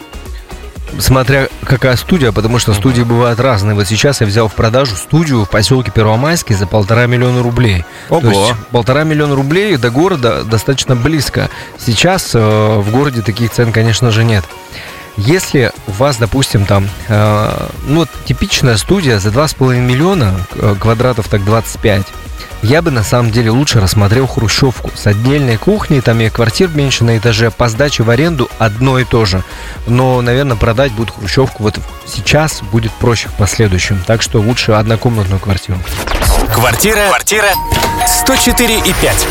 Смотря 0.99 1.49
какая 1.65 1.97
студия, 1.97 2.33
потому 2.33 2.59
что 2.59 2.75
студии 2.75 3.03
бывают 3.03 3.41
разные. 3.41 3.75
Вот 3.75 3.87
сейчас 3.87 4.21
я 4.21 4.27
взял 4.27 4.49
в 4.49 4.55
продажу 4.55 4.97
студию 4.97 5.45
в 5.45 5.51
поселке 5.51 5.91
Первомайский 5.91 6.55
за 6.55 6.67
полтора 6.67 7.07
миллиона 7.07 7.43
рублей. 7.43 7.85
Ого. 8.09 8.21
То 8.21 8.29
есть 8.29 8.55
полтора 8.71 9.05
миллиона 9.05 9.35
рублей 9.35 9.77
до 9.77 9.91
города 9.91 10.45
достаточно 10.45 10.97
близко. 10.97 11.51
Сейчас 11.79 12.35
э, 12.35 12.39
в 12.39 12.91
городе 12.91 13.23
таких 13.23 13.51
цен, 13.51 13.73
конечно 13.73 14.11
же, 14.11 14.25
нет. 14.25 14.45
Если 15.17 15.73
у 15.87 15.93
вас, 15.93 16.17
допустим, 16.17 16.67
там, 16.67 16.89
э, 17.09 17.69
ну, 17.87 18.07
типичная 18.25 18.77
студия 18.77 19.19
за 19.19 19.31
2,5 19.31 19.81
миллиона, 19.81 20.35
э, 20.55 20.75
квадратов 20.79 21.29
так 21.29 21.45
25, 21.45 22.07
я 22.63 22.81
бы 22.81 22.91
на 22.91 23.05
самом 23.05 23.31
деле 23.31 23.51
лучше 23.51 23.79
рассмотрел 23.79 24.27
хрущевку 24.27 24.91
с 24.95 25.07
отдельной 25.07 25.59
кухней, 25.59 26.01
там 26.01 26.19
и 26.21 26.31
квартир 26.31 26.71
меньше 26.71 27.05
на 27.05 27.19
этаже, 27.19 27.51
по 27.51 27.69
сдаче 27.69 28.03
в 28.03 28.11
аренду 28.11 28.49
одно 28.59 28.99
и 28.99 29.05
то 29.05 29.25
же. 29.27 29.43
Но, 29.87 30.21
наверное, 30.23 30.57
продать 30.57 30.91
будет 30.93 31.11
хрущевку 31.11 31.63
вот 31.63 31.79
сейчас 32.07 32.63
будет 32.63 32.93
проще 32.93 33.29
в 33.29 33.35
последующем. 33.35 34.03
Так 34.07 34.23
что 34.23 34.41
лучше 34.41 34.73
однокомнатную 34.73 35.41
квартиру. 35.41 35.79
Квартира, 36.55 37.09
квартира 37.09 37.51
104 38.07 38.79
и 38.79 38.95
5. 38.95 39.27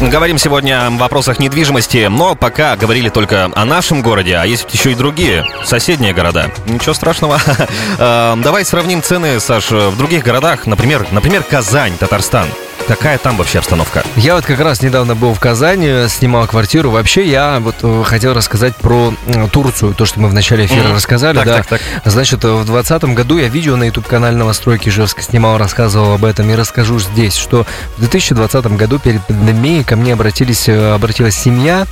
Говорим 0.00 0.38
сегодня 0.38 0.86
о 0.86 0.90
вопросах 0.90 1.38
недвижимости, 1.38 2.08
но 2.10 2.34
пока 2.34 2.76
говорили 2.76 3.08
только 3.08 3.50
о 3.54 3.64
нашем 3.64 4.02
городе, 4.02 4.36
а 4.36 4.44
есть 4.44 4.66
еще 4.72 4.92
и 4.92 4.94
другие, 4.94 5.46
соседние 5.64 6.12
города. 6.12 6.50
Ничего 6.66 6.94
страшного. 6.94 7.40
Э, 7.96 8.34
давай 8.42 8.64
сравним 8.64 9.02
цены, 9.02 9.38
Саш, 9.38 9.70
в 9.70 9.96
других 9.96 10.24
городах, 10.24 10.66
например, 10.66 11.06
например, 11.12 11.42
Казань, 11.42 11.96
Татарстан. 11.96 12.48
Какая 12.86 13.16
там 13.16 13.36
вообще 13.36 13.60
обстановка? 13.60 14.04
Я 14.16 14.34
вот 14.34 14.44
как 14.44 14.60
раз 14.60 14.82
недавно 14.82 15.14
был 15.14 15.32
в 15.32 15.40
Казани, 15.40 16.06
снимал 16.08 16.46
квартиру. 16.46 16.90
Вообще 16.90 17.26
я 17.26 17.58
вот 17.60 17.76
э, 17.82 18.02
хотел 18.04 18.34
рассказать 18.34 18.76
про 18.76 19.14
Турцию, 19.52 19.94
то, 19.94 20.04
что 20.04 20.20
мы 20.20 20.28
в 20.28 20.34
начале 20.34 20.66
эфира 20.66 20.88
mm. 20.88 20.94
рассказали. 20.94 21.36
Так, 21.36 21.46
да. 21.46 21.56
так, 21.56 21.66
так. 21.66 21.80
Значит, 22.04 22.44
в 22.44 22.64
2020 22.64 23.04
году 23.14 23.38
я 23.38 23.48
видео 23.48 23.76
на 23.76 23.84
YouTube-канале 23.84 24.36
«Новостройки 24.36 24.90
Ижевска» 24.90 25.22
снимал, 25.22 25.56
рассказывал 25.56 26.12
об 26.12 26.24
этом 26.26 26.50
и 26.50 26.54
расскажу 26.54 26.98
здесь, 26.98 27.36
что 27.36 27.66
в 27.96 28.00
2020 28.00 28.66
году 28.76 28.98
перед 28.98 29.24
пандемией 29.26 29.82
ко 29.82 29.96
мне 29.96 30.12
обратились, 30.12 30.68
э, 30.68 30.92
обратилась 30.92 31.36
семья, 31.36 31.86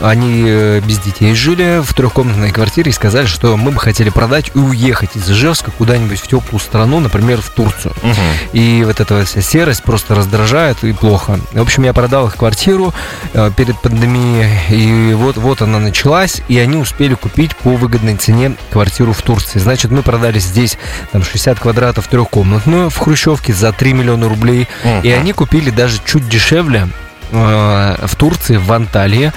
они 0.00 0.44
э, 0.46 0.80
без 0.80 0.98
детей 0.98 1.34
жили 1.34 1.80
в 1.82 1.92
трехкомнатной 1.94 2.52
квартире 2.52 2.90
и 2.90 2.94
сказали, 2.94 3.26
что 3.26 3.56
мы 3.56 3.72
бы 3.72 3.80
хотели 3.80 4.10
продать 4.10 4.52
и 4.54 4.58
уехать 4.58 5.10
из 5.16 5.28
Ижевска 5.28 5.72
куда-нибудь 5.72 6.20
в 6.20 6.28
теплую 6.28 6.60
страну, 6.60 7.00
например, 7.00 7.40
в 7.42 7.50
Турцию. 7.50 7.94
Угу. 8.02 8.14
И 8.52 8.84
вот 8.84 9.00
эта 9.00 9.24
вся 9.24 9.40
серость 9.40 9.82
просто 9.82 10.14
раздражает 10.28 10.84
и 10.84 10.92
плохо. 10.92 11.40
В 11.52 11.60
общем, 11.60 11.84
я 11.84 11.92
продал 11.92 12.26
их 12.28 12.36
квартиру 12.36 12.92
э, 13.32 13.50
перед 13.56 13.80
пандемией, 13.80 15.10
и 15.10 15.14
вот, 15.14 15.36
вот 15.36 15.62
она 15.62 15.78
началась, 15.78 16.42
и 16.48 16.58
они 16.58 16.76
успели 16.76 17.14
купить 17.14 17.56
по 17.56 17.70
выгодной 17.70 18.16
цене 18.16 18.54
квартиру 18.70 19.12
в 19.12 19.22
Турции. 19.22 19.58
Значит, 19.58 19.90
мы 19.90 20.02
продали 20.02 20.38
здесь 20.38 20.78
там 21.12 21.22
60 21.22 21.58
квадратов 21.58 22.08
трехкомнатную 22.08 22.90
в 22.90 22.96
Хрущевке 22.98 23.54
за 23.54 23.72
3 23.72 23.94
миллиона 23.94 24.28
рублей, 24.28 24.68
угу. 24.84 25.00
и 25.02 25.10
они 25.10 25.32
купили 25.32 25.70
даже 25.70 25.98
чуть 26.04 26.28
дешевле 26.28 26.88
э, 27.30 28.06
в 28.06 28.16
Турции, 28.16 28.56
в 28.56 28.70
Анталии, 28.72 29.32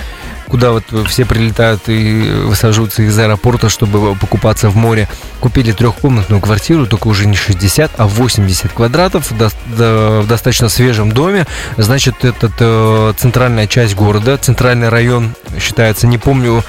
куда 0.52 0.72
вот 0.72 0.84
все 1.08 1.24
прилетают 1.26 1.88
и 1.88 2.30
высаживаются 2.44 3.04
из 3.04 3.18
аэропорта, 3.18 3.70
чтобы 3.70 4.16
покупаться 4.16 4.70
в 4.70 4.76
море. 4.76 5.08
Купили 5.40 5.72
трехкомнатную 5.72 6.42
квартиру, 6.42 6.86
только 6.86 7.08
уже 7.08 7.26
не 7.26 7.38
60, 7.38 7.94
а 7.98 8.06
80 8.06 8.74
квадратов 8.74 9.32
в 9.32 10.28
достаточно 10.28 10.68
свежем 10.68 11.14
доме. 11.14 11.48
Значит, 11.78 12.26
это 12.26 12.52
э, 12.60 13.14
центральная 13.18 13.66
часть 13.66 13.96
города, 13.96 14.38
центральный 14.38 14.90
район 14.90 15.34
считается, 15.58 16.06
не 16.06 16.18
помню, 16.18 16.66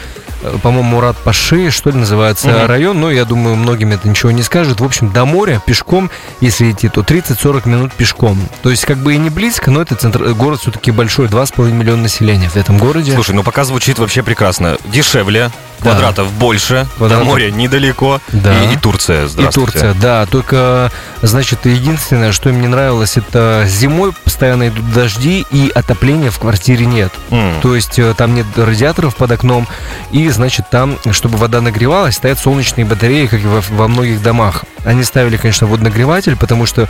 по-моему, 0.63 0.83
Мурат 0.83 1.17
Паши, 1.17 1.71
что 1.71 1.91
ли, 1.91 1.99
называется 1.99 2.49
угу. 2.49 2.67
район. 2.67 3.01
Но 3.01 3.11
я 3.11 3.25
думаю, 3.25 3.57
многим 3.57 3.93
это 3.93 4.09
ничего 4.09 4.31
не 4.31 4.43
скажет. 4.43 4.81
В 4.81 4.85
общем, 4.85 5.13
до 5.13 5.25
моря 5.25 5.61
пешком, 5.65 6.11
если 6.41 6.71
идти, 6.71 6.89
то 6.89 7.01
30-40 7.01 7.69
минут 7.69 7.93
пешком. 7.93 8.39
То 8.63 8.71
есть, 8.71 8.85
как 8.85 8.99
бы 8.99 9.15
и 9.15 9.19
не 9.19 9.31
близко, 9.31 9.71
но 9.71 9.83
это 9.83 9.95
центр, 9.95 10.33
город 10.35 10.61
все-таки 10.61 10.91
большой, 10.91 11.29
2,5 11.29 11.71
миллиона 11.73 12.03
населения 12.03 12.49
в 12.49 12.57
этом 12.57 12.79
городе. 12.79 13.15
Слушай, 13.15 13.35
ну 13.35 13.43
пока 13.43 13.65
звучит 13.65 13.99
вообще 13.99 14.23
прекрасно. 14.23 14.77
Дешевле, 14.85 15.51
квадратов 15.83 16.29
да. 16.29 16.39
больше, 16.39 16.87
квадратов... 16.97 17.25
до 17.25 17.31
моря 17.31 17.51
недалеко. 17.51 18.21
Да. 18.33 18.65
И, 18.65 18.75
и 18.75 18.77
Турция, 18.77 19.27
здравствуйте. 19.29 19.71
И 19.71 19.73
Турция, 19.73 19.95
да. 19.95 20.27
Только, 20.27 20.91
значит, 21.21 21.67
единственное, 21.67 22.33
что 22.33 22.51
мне 22.51 22.69
нравилось, 22.69 23.17
это 23.17 23.65
зимой 23.67 24.13
постоянно 24.13 24.69
идут 24.69 24.93
дожди, 24.93 25.45
и 25.51 25.71
отопления 25.75 26.31
в 26.31 26.39
квартире 26.39 26.87
нет. 26.87 27.13
Mm. 27.31 27.61
То 27.61 27.75
есть 27.75 27.99
э, 27.99 28.15
там 28.17 28.35
нет 28.35 28.47
радиаторов 28.57 29.17
под 29.17 29.33
окном, 29.33 29.69
и, 30.11 30.29
значит, 30.33 30.67
там, 30.71 30.99
чтобы 31.11 31.39
вода 31.39 31.61
нагревалась, 31.61 32.17
стоят 32.17 32.39
солнечные 32.39 32.85
батареи, 32.85 33.27
как 33.27 33.41
и 33.41 33.47
во, 33.47 33.61
во 33.61 33.89
многих 33.89 34.23
домах. 34.23 34.65
Они 34.85 35.05
ставили, 35.05 35.37
конечно, 35.37 35.67
водонагреватель, 35.67 36.37
потому 36.37 36.67
что 36.67 36.89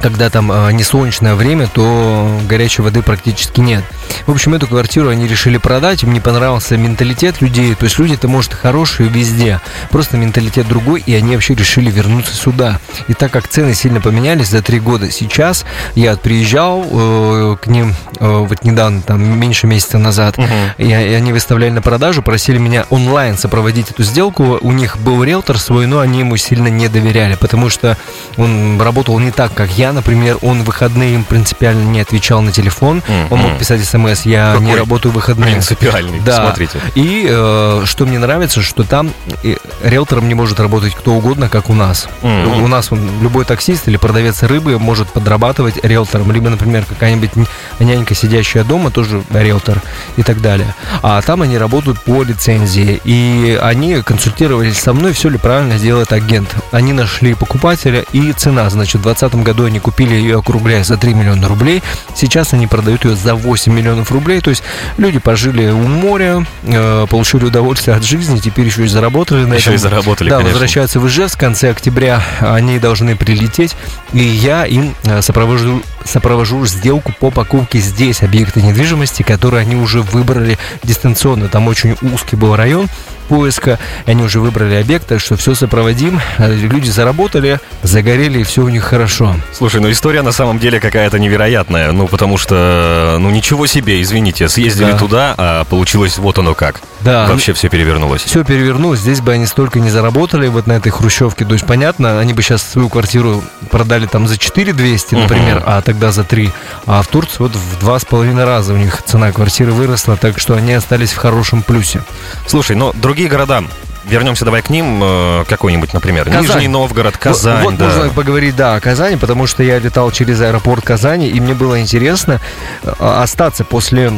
когда 0.00 0.30
там 0.30 0.52
э, 0.52 0.72
не 0.72 0.82
солнечное 0.82 1.34
время, 1.34 1.66
то 1.66 2.40
горячей 2.48 2.82
воды 2.82 3.02
практически 3.02 3.60
нет. 3.60 3.84
В 4.26 4.30
общем, 4.30 4.54
эту 4.54 4.66
квартиру 4.66 5.08
они 5.08 5.26
решили 5.26 5.56
продать, 5.56 6.02
им 6.02 6.12
не 6.12 6.20
понравился 6.20 6.76
менталитет 6.76 7.40
людей, 7.40 7.74
то 7.74 7.84
есть 7.84 7.98
люди-то, 7.98 8.28
может, 8.28 8.52
хорошие 8.52 9.08
везде, 9.08 9.60
просто 9.90 10.16
менталитет 10.16 10.68
другой, 10.68 11.02
и 11.04 11.14
они 11.14 11.34
вообще 11.34 11.54
решили 11.54 11.90
вернуться 11.90 12.34
сюда. 12.34 12.80
И 13.08 13.14
так 13.14 13.32
как 13.32 13.48
цены 13.48 13.74
сильно 13.74 14.00
поменялись 14.00 14.48
за 14.48 14.62
три 14.62 14.78
года, 14.78 15.10
сейчас 15.10 15.64
я 15.94 16.16
приезжал 16.16 16.84
э, 16.90 17.56
к 17.62 17.66
ним 17.66 17.94
э, 18.20 18.44
вот 18.46 18.62
недавно, 18.64 19.00
там, 19.00 19.22
меньше 19.22 19.66
месяца 19.66 19.98
назад, 19.98 20.36
uh-huh. 20.36 20.72
и, 20.78 20.84
и 20.84 21.14
они 21.14 21.32
выставляли 21.32 21.70
на 21.70 21.82
продажу, 21.82 22.22
просили 22.22 22.58
меня 22.58 22.84
онлайн 22.90 23.38
сопроводить 23.38 23.90
эту 23.90 24.02
сделку, 24.02 24.58
у 24.60 24.72
них 24.72 24.98
был 24.98 25.24
риэлтор 25.24 25.58
свой, 25.58 25.86
но 25.86 26.00
они 26.00 26.18
ему 26.20 26.36
сильно 26.36 26.68
не 26.68 26.88
доверяли, 26.88 27.36
потому 27.36 27.70
что 27.70 27.96
он 28.36 28.80
работал 28.80 29.18
не 29.18 29.30
так, 29.30 29.54
как 29.54 29.70
я, 29.70 29.93
например, 29.94 30.38
он 30.42 30.62
в 30.62 30.64
выходные 30.66 31.18
принципиально 31.28 31.82
не 31.90 32.00
отвечал 32.00 32.42
на 32.42 32.52
телефон. 32.52 33.02
Мгм. 33.08 33.26
Он 33.32 33.38
мог 33.40 33.58
писать 33.58 33.84
смс, 33.84 34.26
я 34.26 34.52
Какой 34.52 34.66
не 34.66 34.74
работаю 34.76 35.12
в 35.12 35.14
выходные. 35.14 35.52
Принципиальный, 35.52 36.20
Да. 36.20 36.42
смотрите. 36.44 36.78
И 36.94 37.26
э, 37.28 37.82
что 37.86 38.06
мне 38.06 38.18
нравится, 38.18 38.60
что 38.62 38.82
там 38.84 39.10
э, 39.42 39.56
риэлтором 39.82 40.28
не 40.28 40.34
может 40.34 40.60
работать 40.60 40.94
кто 40.94 41.14
угодно, 41.14 41.48
как 41.48 41.70
у 41.70 41.74
нас. 41.74 42.08
Мгм. 42.22 42.62
У 42.62 42.68
нас 42.68 42.90
он, 42.92 43.00
любой 43.22 43.44
таксист 43.44 43.88
или 43.88 43.96
продавец 43.96 44.42
рыбы 44.42 44.78
может 44.78 45.08
подрабатывать 45.08 45.82
риэлтором. 45.84 46.30
Либо, 46.32 46.50
например, 46.50 46.84
какая-нибудь 46.88 47.36
ня- 47.36 47.46
нянька, 47.80 48.14
сидящая 48.14 48.64
дома, 48.64 48.90
тоже 48.90 49.22
риэлтор 49.32 49.80
и 50.16 50.22
так 50.22 50.40
далее. 50.40 50.74
А 51.02 51.20
там 51.22 51.42
они 51.42 51.58
работают 51.58 52.00
по 52.02 52.22
лицензии. 52.22 53.00
И 53.04 53.58
они 53.62 54.02
консультировались 54.02 54.78
со 54.78 54.92
мной, 54.92 55.12
все 55.12 55.28
ли 55.28 55.38
правильно 55.38 55.78
делает 55.78 56.12
агент. 56.12 56.54
Они 56.72 56.92
нашли 56.92 57.34
покупателя 57.34 58.04
и 58.12 58.32
цена. 58.32 58.68
Значит, 58.70 59.00
в 59.00 59.04
2020 59.04 59.42
году 59.44 59.64
они 59.66 59.73
купили 59.80 60.14
ее, 60.14 60.38
округляя, 60.38 60.84
за 60.84 60.96
3 60.96 61.14
миллиона 61.14 61.48
рублей. 61.48 61.82
Сейчас 62.14 62.52
они 62.52 62.66
продают 62.66 63.04
ее 63.04 63.16
за 63.16 63.34
8 63.34 63.72
миллионов 63.72 64.10
рублей. 64.12 64.40
То 64.40 64.50
есть 64.50 64.62
люди 64.98 65.18
пожили 65.18 65.68
у 65.70 65.86
моря, 65.86 66.44
э, 66.64 67.06
получили 67.08 67.44
удовольствие 67.44 67.96
от 67.96 68.04
жизни, 68.04 68.38
теперь 68.38 68.66
еще 68.66 68.84
и 68.84 68.88
заработали 68.88 69.44
на 69.44 69.54
Еще 69.54 69.72
и 69.72 69.74
этом. 69.74 69.90
заработали, 69.90 70.28
Да, 70.30 70.36
конечно. 70.36 70.52
возвращаются 70.52 71.00
в 71.00 71.06
Ижевск 71.08 71.36
в 71.36 71.40
конце 71.40 71.70
октября. 71.70 72.22
Они 72.40 72.78
должны 72.78 73.16
прилететь. 73.16 73.76
И 74.12 74.22
я 74.22 74.64
им 74.64 74.94
э, 75.04 75.22
сопровожу, 75.22 75.82
сопровожу 76.04 76.64
сделку 76.66 77.12
по 77.18 77.30
покупке 77.30 77.78
здесь 77.80 78.22
объекта 78.22 78.60
недвижимости, 78.60 79.22
который 79.22 79.60
они 79.60 79.76
уже 79.76 80.02
выбрали 80.02 80.58
дистанционно. 80.82 81.48
Там 81.48 81.66
очень 81.68 81.96
узкий 82.02 82.36
был 82.36 82.54
район 82.56 82.88
поиска, 83.24 83.78
они 84.06 84.22
уже 84.22 84.40
выбрали 84.40 84.74
объект, 84.76 85.06
так 85.06 85.20
что 85.20 85.36
все 85.36 85.54
сопроводим. 85.54 86.20
Э, 86.38 86.54
Люди 86.54 86.88
заработали, 86.90 87.58
загорели, 87.82 88.40
и 88.40 88.42
все 88.44 88.62
у 88.62 88.68
них 88.68 88.84
хорошо. 88.84 89.34
Слушай, 89.52 89.80
ну 89.80 89.90
история 89.90 90.22
на 90.22 90.32
самом 90.32 90.58
деле 90.58 90.80
какая-то 90.80 91.18
невероятная. 91.18 91.92
Ну, 91.92 92.06
потому 92.08 92.38
что, 92.38 93.16
ну 93.20 93.30
ничего 93.30 93.66
себе, 93.66 94.00
извините, 94.02 94.48
съездили 94.48 94.92
Да. 94.92 94.98
туда, 94.98 95.34
а 95.36 95.64
получилось 95.64 96.18
вот 96.18 96.38
оно 96.38 96.54
как. 96.54 96.80
Да, 97.00 97.26
Вообще 97.26 97.52
все 97.52 97.68
перевернулось. 97.68 98.22
все 98.22 98.44
перевернулось, 98.44 99.00
здесь 99.00 99.20
бы 99.20 99.32
они 99.32 99.46
столько 99.46 99.78
не 99.80 99.90
заработали 99.90 100.48
вот 100.48 100.66
на 100.66 100.72
этой 100.72 100.90
хрущевке. 100.90 101.44
То 101.44 101.52
есть, 101.52 101.66
понятно, 101.66 102.18
они 102.18 102.32
бы 102.32 102.42
сейчас 102.42 102.62
свою 102.62 102.88
квартиру 102.88 103.42
продали 103.70 104.06
там 104.06 104.26
за 104.26 104.38
4200, 104.38 105.14
например, 105.14 105.56
Мгм. 105.56 105.64
а 105.66 105.82
тогда 105.82 106.12
за 106.12 106.24
3. 106.24 106.50
А 106.86 107.02
в 107.02 107.06
Турции 107.08 107.36
вот 107.40 107.54
в 107.56 107.78
два 107.78 107.98
с 107.98 108.04
половиной 108.04 108.44
раза 108.44 108.72
у 108.72 108.76
них 108.76 109.02
цена 109.04 109.32
квартиры 109.32 109.72
выросла, 109.72 110.16
так 110.16 110.38
что 110.38 110.54
они 110.54 110.72
остались 110.72 111.12
в 111.12 111.16
хорошем 111.16 111.62
плюсе. 111.62 112.02
Слушай, 112.46 112.76
но 112.76 112.92
другие 112.94 113.13
города, 113.22 113.64
вернемся 114.04 114.44
давай 114.44 114.62
к 114.62 114.70
ним, 114.70 115.00
э, 115.02 115.44
какой-нибудь, 115.48 115.92
например, 115.94 116.24
Казань. 116.24 116.42
Нижний 116.42 116.68
Новгород, 116.68 117.16
Казань, 117.16 117.62
Вот, 117.62 117.70
вот 117.72 117.78
да. 117.78 117.84
можно 117.86 118.08
поговорить, 118.10 118.56
да, 118.56 118.74
о 118.74 118.80
Казани, 118.80 119.16
потому 119.16 119.46
что 119.46 119.62
я 119.62 119.78
летал 119.78 120.10
через 120.10 120.40
аэропорт 120.40 120.84
Казани, 120.84 121.28
и 121.28 121.40
мне 121.40 121.54
было 121.54 121.80
интересно 121.80 122.40
э, 122.82 122.92
остаться 122.98 123.64
после 123.64 124.12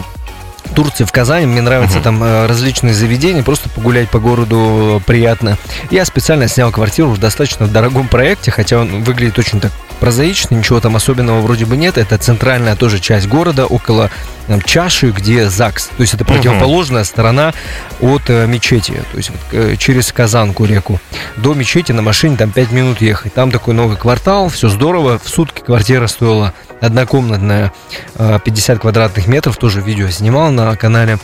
Турции 0.75 1.05
в 1.05 1.13
Казани, 1.13 1.47
мне 1.47 1.61
нравятся 1.63 1.97
Мгм. 1.99 2.03
там 2.05 2.25
э, 2.25 2.47
различные 2.47 2.93
заведения, 2.95 3.43
просто 3.45 3.69
погулять 3.69 4.09
по 4.09 4.19
городу 4.19 5.01
приятно. 5.07 5.57
Я 5.91 6.05
специально 6.05 6.49
снял 6.49 6.73
квартиру 6.73 7.11
в 7.11 7.19
достаточно 7.19 7.69
дорогом 7.69 8.09
проекте, 8.09 8.51
хотя 8.51 8.79
он 8.79 9.05
выглядит 9.05 9.39
очень 9.39 9.61
так 9.61 9.71
прозаично, 10.01 10.55
ничего 10.55 10.81
там 10.81 10.97
особенного 10.97 11.41
вроде 11.41 11.67
бы 11.67 11.77
нет. 11.77 11.99
Это 11.99 12.19
центральная 12.19 12.77
тоже 12.77 12.99
часть 12.99 13.27
города, 13.29 13.67
около 13.67 14.11
э, 14.49 14.59
чаши, 14.65 15.11
где 15.11 15.49
ЗАГС. 15.49 15.89
То 15.97 16.01
есть 16.01 16.15
это 16.15 16.25
противоположная 16.25 17.05
сторона 17.05 17.55
от 18.01 18.23
э, 18.29 18.47
мечети. 18.47 19.03
То 19.13 19.17
есть 19.17 19.31
вот, 19.31 19.41
э, 19.53 19.77
через 19.77 20.13
Казанку 20.13 20.65
реку. 20.65 21.01
До 21.37 21.55
мечети 21.55 21.93
на 21.93 22.03
машине 22.03 22.37
там 22.37 22.51
5 22.51 22.73
минут 22.73 23.01
ехать. 23.01 23.35
Там 23.35 23.51
такой 23.51 23.75
новый 23.75 23.97
квартал, 23.97 24.49
все 24.49 24.69
здорово. 24.69 25.19
В 25.23 25.29
сутки 25.29 25.61
квартира 25.61 26.07
стоила 26.07 26.53
однокомнатная, 26.81 27.73
э, 28.17 28.39
50 28.45 28.81
квадратных 28.81 29.27
метров, 29.27 29.57
тоже 29.57 29.81
видео 29.81 30.09
снимал 30.09 30.51
на 30.51 30.75
канале. 30.77 31.19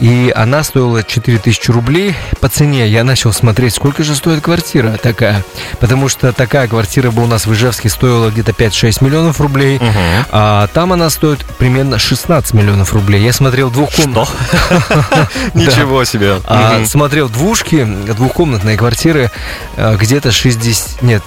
И 0.00 0.32
она 0.34 0.62
стоила 0.64 1.02
4000 1.02 1.70
рублей 1.70 2.14
по 2.40 2.48
цене. 2.48 2.88
Я 2.88 3.04
начал 3.04 3.32
смотреть, 3.32 3.74
сколько 3.74 4.02
же 4.02 4.14
стоит 4.14 4.42
квартира 4.42 4.98
такая. 5.02 5.44
Потому 5.78 6.08
что 6.08 6.32
такая 6.32 6.66
квартира 6.68 7.10
бы 7.10 7.22
у 7.22 7.26
нас 7.26 7.46
в 7.46 7.52
Ижевске 7.52 7.88
стоила 7.88 8.30
где-то 8.30 8.52
5-6 8.52 9.04
миллионов 9.04 9.40
рублей. 9.40 9.78
Мгм. 9.78 10.26
А 10.30 10.66
там 10.68 10.92
она 10.92 11.10
стоит 11.10 11.44
примерно 11.58 11.98
16 11.98 12.54
миллионов 12.54 12.92
рублей. 12.92 13.22
Я 13.22 13.32
смотрел 13.32 13.70
двухкомнатную. 13.70 14.26
Ничего 15.54 16.04
себе. 16.04 16.40
А, 16.44 16.84
смотрел 16.86 17.28
двушки, 17.28 17.84
двухкомнатные 17.84 18.76
квартиры, 18.76 19.30
э, 19.76 19.96
где-то 19.96 20.32
60, 20.32 21.02
нет, 21.02 21.22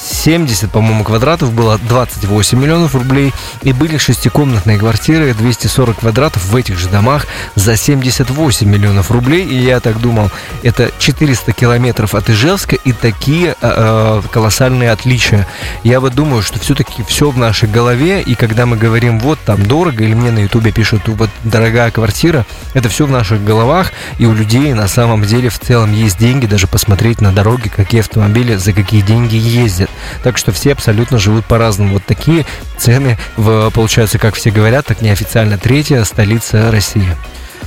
70, 0.00 0.70
по-моему, 0.70 1.04
квадратов 1.04 1.52
было 1.52 1.78
28 1.78 2.58
миллионов 2.58 2.94
рублей. 2.94 3.32
И 3.62 3.72
были 3.72 3.98
шестикомнатные 3.98 4.78
квартиры, 4.78 5.34
240 5.34 5.98
квадратов 5.98 6.44
в 6.46 6.56
этих 6.56 6.78
же 6.78 6.88
домах 6.88 7.26
за 7.54 7.76
78 7.76 8.68
миллионов 8.68 9.10
рублей. 9.10 9.44
И 9.44 9.56
я 9.56 9.80
так 9.80 10.00
думал, 10.00 10.30
это 10.62 10.90
400 10.98 11.52
километров 11.52 12.14
от 12.14 12.30
Ижевска 12.30 12.76
и 12.76 12.92
такие 12.92 13.50
э, 13.50 13.54
э, 13.60 14.22
колоссальные 14.30 14.90
отличия. 14.90 15.46
Я 15.84 16.00
вот 16.00 16.14
думаю, 16.14 16.42
что 16.42 16.58
все-таки 16.58 17.02
все 17.02 17.30
в 17.30 17.36
нашей 17.36 17.68
голове. 17.68 18.22
И 18.22 18.34
когда 18.34 18.66
мы 18.66 18.76
говорим, 18.76 19.18
вот 19.20 19.38
там 19.44 19.64
дорого, 19.66 20.04
или 20.04 20.14
мне 20.14 20.30
на 20.30 20.40
ютубе 20.40 20.72
пишут, 20.72 21.02
вот 21.08 21.30
дорогая 21.44 21.90
квартира, 21.90 22.46
это 22.72 22.88
все 22.88 23.06
в 23.06 23.10
наших 23.10 23.44
головах. 23.44 23.92
И 24.18 24.24
у 24.24 24.32
людей 24.32 24.72
на 24.72 24.88
самом 24.88 25.24
деле 25.24 25.50
в 25.50 25.58
целом 25.58 25.92
есть 25.92 26.18
деньги 26.18 26.46
даже 26.46 26.66
посмотреть 26.66 27.20
на 27.20 27.32
дороге, 27.32 27.70
какие 27.74 28.00
автомобили 28.00 28.56
за 28.56 28.72
какие 28.72 29.02
деньги 29.02 29.36
ездят. 29.36 29.89
Так 30.22 30.38
что 30.38 30.52
все 30.52 30.72
абсолютно 30.72 31.18
живут 31.18 31.44
по-разному. 31.44 31.94
Вот 31.94 32.04
такие 32.04 32.46
цены, 32.78 33.18
в, 33.36 33.70
получается, 33.70 34.18
как 34.18 34.34
все 34.34 34.50
говорят, 34.50 34.86
так 34.86 35.02
неофициально 35.02 35.58
третья 35.58 36.04
столица 36.04 36.70
России. 36.70 37.16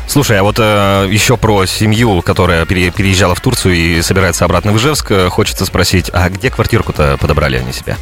Слушай, 0.08 0.40
а 0.40 0.44
вот 0.44 0.58
э, 0.60 1.08
еще 1.10 1.38
про 1.38 1.66
семью, 1.66 2.22
которая 2.22 2.66
пере- 2.66 2.92
переезжала 2.92 3.36
в 3.36 3.40
Турцию 3.42 3.76
и 3.76 4.02
собирается 4.02 4.44
обратно 4.46 4.72
в 4.72 4.78
Ижевск, 4.78 5.12
э, 5.12 5.30
хочется 5.30 5.66
спросить, 5.66 6.10
а 6.14 6.30
где 6.30 6.50
квартирку-то 6.50 7.18
подобрали 7.20 7.58
они 7.58 7.72
себе? 7.72 7.96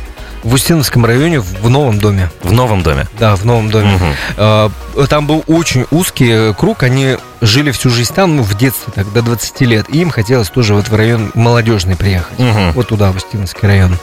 В 0.44 0.54
Устиновском 0.54 1.06
районе 1.06 1.40
в 1.40 1.70
новом 1.70 2.00
доме. 2.00 2.32
В 2.42 2.52
новом 2.52 2.82
доме? 2.82 3.08
Да, 3.20 3.36
в 3.36 3.46
новом 3.46 3.70
доме. 3.70 4.00
Э, 4.38 4.70
Там 5.10 5.28
был 5.28 5.44
очень 5.48 5.86
узкий 5.92 6.30
э, 6.32 6.54
круг, 6.58 6.84
они 6.84 7.18
жили 7.42 7.72
всю 7.72 7.90
жизнь 7.90 8.14
там, 8.14 8.38
ну, 8.38 8.44
в 8.44 8.56
детстве, 8.56 8.92
так, 8.96 9.12
до 9.14 9.22
20 9.22 9.62
лет. 9.62 9.86
И 9.90 10.00
им 10.00 10.10
хотелось 10.10 10.50
тоже 10.50 10.74
вот 10.74 10.90
в 10.90 10.96
район 10.96 11.32
молодежный 11.36 11.96
приехать. 11.96 12.40
Мгм. 12.40 12.72
Вот 12.72 12.88
туда, 12.88 13.12
в 13.12 13.18
Устиновский 13.18 13.68
район. 13.68 13.98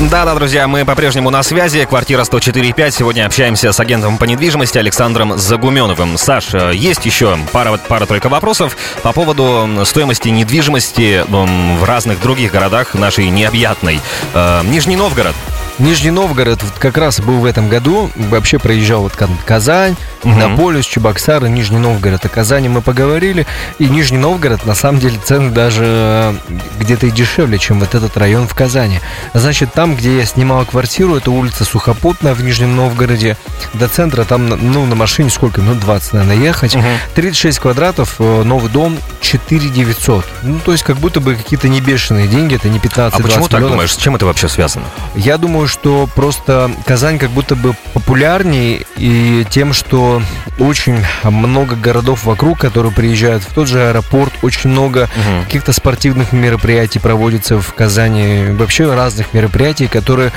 Да-да, 0.00 0.32
друзья, 0.36 0.68
мы 0.68 0.84
по-прежнему 0.84 1.28
на 1.30 1.42
связи. 1.42 1.84
Квартира 1.84 2.22
104.5. 2.22 2.90
Сегодня 2.92 3.26
общаемся 3.26 3.72
с 3.72 3.80
агентом 3.80 4.16
по 4.16 4.24
недвижимости 4.24 4.78
Александром 4.78 5.36
Загуменовым. 5.36 6.16
Саш, 6.16 6.54
э, 6.54 6.70
есть 6.72 7.04
еще 7.04 7.36
пара, 7.52 7.76
пара 7.88 8.06
только 8.06 8.28
вопросов 8.28 8.76
по 9.02 9.12
поводу 9.12 9.68
стоимости 9.84 10.28
недвижимости 10.28 11.24
в 11.28 11.84
разных 11.84 12.20
других 12.20 12.52
городах 12.52 12.94
нашей 12.94 13.28
необъятной. 13.28 14.00
Э, 14.34 14.62
Нижний 14.62 14.94
Новгород. 14.94 15.34
Нижний 15.78 16.10
Новгород 16.10 16.62
вот 16.62 16.72
как 16.78 16.98
раз 16.98 17.20
был 17.20 17.38
в 17.38 17.44
этом 17.44 17.68
году. 17.68 18.10
Вообще 18.16 18.58
проезжал 18.58 19.02
вот 19.02 19.12
Казань, 19.46 19.96
Мгм. 20.24 20.34
Иннополис, 20.34 20.84
Чебоксары, 20.84 21.48
Нижний 21.48 21.78
Новгород. 21.78 22.24
О 22.24 22.28
Казани 22.28 22.68
мы 22.68 22.82
поговорили. 22.82 23.46
И 23.78 23.88
Нижний 23.88 24.18
Новгород, 24.18 24.66
на 24.66 24.74
самом 24.74 24.98
деле, 24.98 25.16
цены 25.24 25.50
даже 25.50 25.84
э, 25.86 26.34
где-то 26.80 27.06
и 27.06 27.10
дешевле, 27.12 27.58
чем 27.58 27.78
вот 27.78 27.94
этот 27.94 28.16
район 28.16 28.48
в 28.48 28.54
Казани. 28.54 29.00
Значит, 29.34 29.72
там, 29.72 29.94
где 29.94 30.16
я 30.18 30.24
снимал 30.24 30.64
квартиру, 30.64 31.14
это 31.16 31.30
улица 31.30 31.64
Сухопутная 31.64 32.34
в 32.34 32.42
Нижнем 32.42 32.74
Новгороде. 32.74 33.36
До 33.74 33.86
центра 33.88 34.24
там, 34.24 34.48
ну, 34.48 34.86
на 34.86 34.96
машине 34.96 35.30
сколько? 35.30 35.60
Минут 35.60 35.78
20, 35.80 36.14
наверное, 36.14 36.36
ехать. 36.36 36.74
Мгм. 36.74 36.86
36 37.14 37.60
квадратов, 37.60 38.16
э, 38.18 38.42
новый 38.42 38.70
дом, 38.70 38.98
4 39.20 39.68
900. 39.68 40.24
Ну, 40.42 40.58
то 40.64 40.72
есть, 40.72 40.82
как 40.82 40.96
будто 40.96 41.20
бы 41.20 41.36
какие-то 41.36 41.68
не 41.68 41.80
бешеные 41.80 42.26
деньги, 42.26 42.56
это 42.56 42.68
не 42.68 42.80
15-20 42.80 43.20
А 43.20 43.22
почему 43.22 43.44
так 43.44 43.52
миллионов. 43.60 43.70
думаешь? 43.70 43.94
С 43.94 43.96
чем 43.96 44.16
это 44.16 44.26
вообще 44.26 44.48
связано? 44.48 44.86
Я 45.14 45.38
думаю, 45.38 45.67
что 45.68 46.08
просто 46.14 46.70
Казань 46.86 47.18
как 47.18 47.30
будто 47.30 47.54
бы 47.54 47.74
популярнее 47.94 48.84
и 48.96 49.46
тем, 49.50 49.72
что 49.72 50.22
очень 50.58 51.04
много 51.24 51.76
городов 51.76 52.24
вокруг, 52.24 52.58
которые 52.58 52.92
приезжают 52.92 53.42
в 53.44 53.52
тот 53.54 53.68
же 53.68 53.88
аэропорт, 53.88 54.32
очень 54.42 54.70
много 54.70 55.08
Мгм. 55.16 55.44
каких-то 55.44 55.72
спортивных 55.72 56.32
мероприятий 56.32 56.98
проводится 56.98 57.60
в 57.60 57.74
Казани, 57.74 58.46
вообще 58.52 58.92
разных 58.92 59.32
мероприятий, 59.34 59.86
которые, 59.86 60.32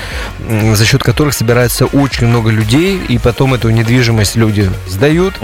за 0.74 0.84
счет 0.84 1.02
которых 1.02 1.34
собирается 1.34 1.86
очень 1.86 2.26
много 2.26 2.50
людей, 2.50 3.00
и 3.08 3.18
потом 3.18 3.54
эту 3.54 3.70
недвижимость 3.70 4.36
люди 4.36 4.70
сдают, 4.88 5.34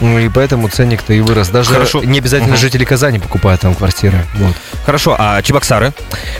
ну, 0.00 0.18
и 0.18 0.28
поэтому 0.28 0.68
ценник-то 0.68 1.12
и 1.12 1.20
вырос. 1.20 1.48
Даже 1.48 1.70
Хорошо. 1.72 2.02
не 2.02 2.18
обязательно 2.18 2.54
Мгм. 2.54 2.60
жители 2.60 2.84
Казани 2.84 3.18
покупают 3.18 3.60
там 3.60 3.74
квартиры. 3.74 4.24
Вот. 4.34 4.54
Хорошо, 4.86 5.14
а 5.18 5.40
Чебоксары? 5.42 5.92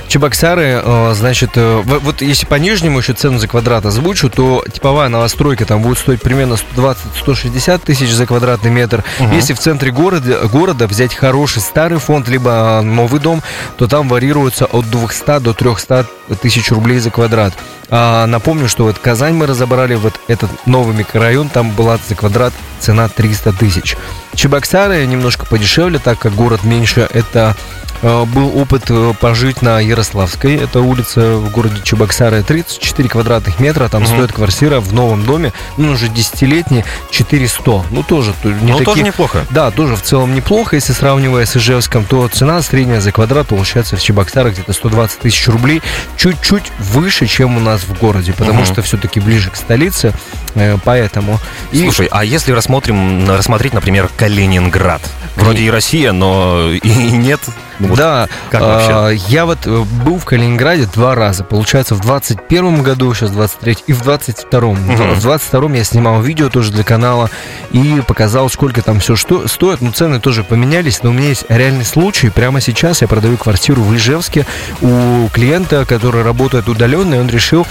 Чебоксары, 0.09 0.81
э, 0.85 1.13
значит, 1.15 1.51
э, 1.57 1.83
вот 1.85 2.23
если 2.23 2.47
по 2.47 2.55
Нижнему 2.55 2.94
по-прежнему 2.95 2.99
еще 2.99 3.13
цену 3.13 3.39
за 3.39 3.49
квадрат 3.49 3.87
озвучу, 3.87 4.31
то 4.31 4.65
типовая 4.73 5.09
новостройка 5.09 5.65
там 5.65 5.83
будет 5.83 5.99
стоить 5.99 6.23
примерно 6.23 6.57
120-160 6.77 7.81
тысяч 7.85 8.13
за 8.13 8.27
квадратный 8.27 8.71
метр. 8.71 9.03
Угу. 9.21 9.35
Если 9.35 9.53
в 9.53 9.59
центре 9.59 9.91
города, 9.91 10.47
города 10.49 10.87
взять 10.87 11.15
хороший 11.15 11.61
старый 11.61 11.99
фонд, 11.99 12.29
либо 12.29 12.81
новый 12.83 13.21
дом, 13.21 13.43
то 13.77 13.87
там 13.87 14.09
варьируется 14.09 14.67
от 14.67 14.89
200 14.91 15.41
до 15.41 15.53
300 15.53 16.07
тысяч 16.41 16.71
рублей 16.71 17.01
за 17.01 17.11
квадрат. 17.11 17.55
А, 17.91 18.27
напомню, 18.27 18.69
что 18.69 18.85
вот 18.85 18.99
Казань 18.99 19.35
мы 19.35 19.47
разобрали, 19.47 19.95
вот 19.97 20.15
этот 20.29 20.51
новый 20.67 20.95
микрорайон, 20.95 21.49
там 21.49 21.71
была 21.71 21.99
за 22.09 22.15
квадрат 22.15 22.53
цена 22.81 23.09
300 23.09 23.53
тысяч. 23.53 23.97
Чебоксары 24.35 25.05
немножко 25.07 25.47
подешевле, 25.47 25.99
так 25.99 26.19
как 26.19 26.35
город 26.35 26.65
меньше, 26.65 27.09
это 27.13 27.57
был 28.05 28.59
опыт 28.59 28.85
э, 28.91 29.15
пожить 29.19 29.63
на 29.63 29.81
Ярославской. 29.81 30.57
Это 30.57 30.81
улица 30.81 31.37
в 31.37 31.51
городе 31.51 31.81
Чебоксары. 31.83 32.43
34 32.43 33.09
квадратных 33.09 33.61
метра. 33.61 33.89
Там 33.89 34.03
угу. 34.03 34.11
стоит 34.11 34.33
квартира 34.33 34.81
в 34.81 34.93
новом 34.93 35.25
доме. 35.25 35.55
Ну, 35.79 35.93
уже 35.93 36.09
десятилетний. 36.09 36.85
400. 37.11 37.85
Ну, 37.91 38.03
тоже 38.03 38.35
не 38.45 38.73
ну, 38.73 38.79
такие... 38.79 38.85
тоже 38.85 39.03
неплохо. 39.05 39.47
Да, 39.51 39.71
тоже 39.71 39.97
в 39.97 40.03
целом 40.03 40.35
неплохо. 40.35 40.77
Если 40.77 40.93
сравнивая 40.93 41.47
с 41.47 41.57
Ижевском, 41.57 42.05
то 42.05 42.29
цена 42.29 42.61
средняя 42.61 43.01
за 43.01 43.11
квадрат 43.11 43.47
получается 43.47 43.97
в 43.97 44.03
Чебоксарах 44.03 44.53
где-то 44.53 44.75
120 44.75 45.21
тысяч 45.21 45.49
рублей. 45.49 45.81
Чуть-чуть 46.19 46.73
выше, 46.79 47.27
чем 47.27 47.57
у 47.57 47.61
нас 47.61 47.85
в 47.85 47.99
городе. 47.99 48.35
Потому 48.35 48.61
угу. 48.61 48.67
что 48.67 48.83
все-таки 48.83 49.19
ближе 49.19 49.49
к 49.49 49.57
столице. 49.57 50.13
Э, 50.55 50.77
поэтому... 50.85 51.41
Слушай, 51.73 52.07
и... 52.07 52.09
а 52.13 52.23
если 52.23 52.53
рассмотрим, 52.53 53.31
рассмотреть, 53.31 53.73
например, 53.73 54.11
Калининград? 54.15 55.01
Вроде 55.37 55.63
и 55.63 55.71
Россия, 55.71 56.13
но 56.13 56.71
и 56.71 56.89
нет 57.13 57.41
ну, 57.79 57.94
вот 57.95 57.99
да, 57.99 58.29
как 58.51 58.61
вообще? 58.61 58.93
А, 58.93 59.09
я 59.29 59.47
вот 59.47 59.67
э, 59.67 59.85
был 60.05 60.19
в 60.19 60.25
Калининграде 60.25 60.89
два 60.93 61.15
раза. 61.15 61.45
Получается, 61.45 61.95
в 61.95 62.01
21 62.01 62.83
году, 62.83 63.15
сейчас 63.15 63.31
23 63.31 63.79
и 63.87 63.93
в 63.93 64.03
22 64.03 64.61
угу. 64.61 64.75
В 64.77 65.21
22 65.23 65.71
я 65.77 65.85
снимал 65.85 66.21
видео 66.21 66.49
тоже 66.49 66.73
для 66.73 66.85
канала 66.85 67.31
и 67.71 68.03
показал, 68.07 68.49
сколько 68.49 68.83
там 68.83 69.01
все 69.01 69.17
что 69.17 69.47
стоит. 69.49 69.81
Ну, 69.81 69.93
цены 69.93 70.21
тоже 70.21 70.45
поменялись, 70.45 71.03
но 71.03 71.11
у 71.11 71.13
меня 71.13 71.29
есть 71.29 71.45
реальный 71.49 71.85
случай. 71.85 72.31
Прямо 72.31 72.61
сейчас 72.61 73.03
я 73.03 73.09
продаю 73.09 73.37
квартиру 73.37 73.83
в 73.83 73.95
Ижевске 73.95 74.47
у 74.81 75.29
клиента, 75.33 75.85
который 75.85 76.23
работает 76.23 76.69
удаленно, 76.69 77.15
и 77.15 77.19
он 77.19 77.29
решил 77.29 77.67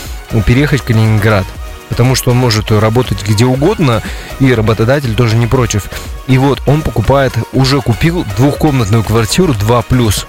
переехать 0.45 0.81
в 0.81 0.86
Калининград 0.86 1.45
потому 1.89 2.15
что 2.15 2.32
он 2.32 2.38
может 2.38 2.72
работать 2.72 3.28
где 3.28 3.46
угодно, 3.46 4.02
и 4.39 4.54
работодатель 4.54 5.15
тоже 5.15 5.36
не 5.36 5.48
против. 5.48 5.89
И 6.28 6.38
вот 6.38 6.62
он 6.65 6.82
покупает, 6.82 7.34
уже 7.52 7.82
купил 7.82 8.26
двухкомнатную 8.38 9.04
квартиру 9.04 9.54
2 9.54 9.82
плюс 9.84 10.26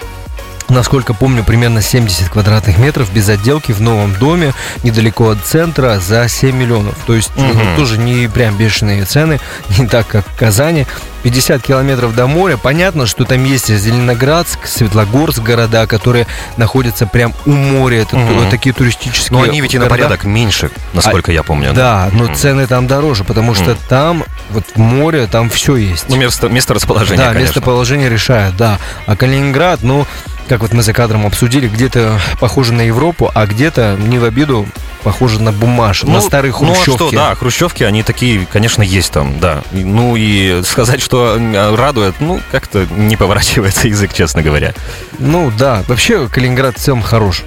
насколько 0.74 1.14
помню, 1.14 1.44
примерно 1.44 1.80
70 1.80 2.28
квадратных 2.28 2.78
метров 2.78 3.12
без 3.12 3.28
отделки 3.28 3.72
в 3.72 3.80
новом 3.80 4.14
доме, 4.14 4.52
недалеко 4.82 5.30
от 5.30 5.38
центра, 5.44 6.00
за 6.00 6.28
7 6.28 6.54
миллионов. 6.54 6.96
То 7.06 7.14
есть 7.14 7.30
угу. 7.36 7.46
ну, 7.54 7.76
тоже 7.76 7.98
не 7.98 8.28
прям 8.28 8.56
бешеные 8.56 9.04
цены, 9.04 9.40
не 9.78 9.86
так, 9.86 10.06
как 10.06 10.26
в 10.26 10.36
Казани. 10.36 10.86
50 11.24 11.62
километров 11.62 12.14
до 12.14 12.26
моря. 12.26 12.58
Понятно, 12.58 13.06
что 13.06 13.24
там 13.24 13.42
есть 13.44 13.74
Зеленоградск, 13.74 14.66
Светлогорск, 14.66 15.40
города, 15.40 15.86
которые 15.86 16.26
находятся 16.58 17.06
прям 17.06 17.32
у 17.46 17.50
моря. 17.50 18.02
Это 18.02 18.16
угу. 18.16 18.50
такие 18.50 18.74
туристические 18.74 19.38
Но 19.38 19.42
они 19.42 19.62
ведь 19.62 19.74
и 19.74 19.78
на 19.78 19.86
порядок 19.86 20.24
меньше, 20.24 20.70
насколько 20.92 21.32
а, 21.32 21.34
я 21.34 21.42
помню. 21.42 21.72
Да, 21.72 22.10
но 22.12 22.24
угу. 22.24 22.34
цены 22.34 22.66
там 22.66 22.86
дороже, 22.86 23.24
потому 23.24 23.54
что 23.54 23.72
угу. 23.72 23.80
там, 23.88 24.24
вот 24.50 24.64
в 24.74 24.78
море, 24.78 25.26
там 25.26 25.48
все 25.48 25.76
есть. 25.76 26.10
Ну, 26.10 26.16
место, 26.16 26.50
место 26.50 26.74
расположения, 26.74 27.22
Да, 27.22 27.32
конечно. 27.32 27.48
местоположение 27.48 28.10
решает, 28.10 28.54
да. 28.58 28.78
А 29.06 29.16
Калининград, 29.16 29.80
ну, 29.82 30.06
как 30.48 30.60
вот 30.60 30.72
мы 30.72 30.82
за 30.82 30.92
кадром 30.92 31.26
обсудили, 31.26 31.68
где-то 31.68 32.20
похоже 32.40 32.72
на 32.72 32.82
Европу, 32.82 33.30
а 33.34 33.46
где-то, 33.46 33.96
не 33.98 34.18
в 34.18 34.24
обиду, 34.24 34.66
похоже 35.02 35.40
на 35.40 35.52
бумаж, 35.52 36.02
ну, 36.02 36.12
на 36.12 36.20
старые 36.20 36.52
хрущевки. 36.52 36.90
Ну, 36.90 36.94
а 36.94 36.98
что, 36.98 37.10
да, 37.10 37.34
хрущевки, 37.34 37.82
они 37.82 38.02
такие, 38.02 38.46
конечно, 38.46 38.82
есть 38.82 39.12
там, 39.12 39.38
да. 39.38 39.62
Ну, 39.72 40.16
и 40.16 40.62
сказать, 40.64 41.00
что 41.00 41.38
радует, 41.76 42.16
ну, 42.20 42.40
как-то 42.50 42.86
не 42.96 43.16
поворачивается 43.16 43.88
язык, 43.88 44.12
честно 44.12 44.42
говоря. 44.42 44.74
Ну, 45.18 45.52
да, 45.56 45.84
вообще 45.86 46.28
Калининград 46.28 46.76
в 46.76 46.80
целом 46.80 47.02
хорош. 47.02 47.42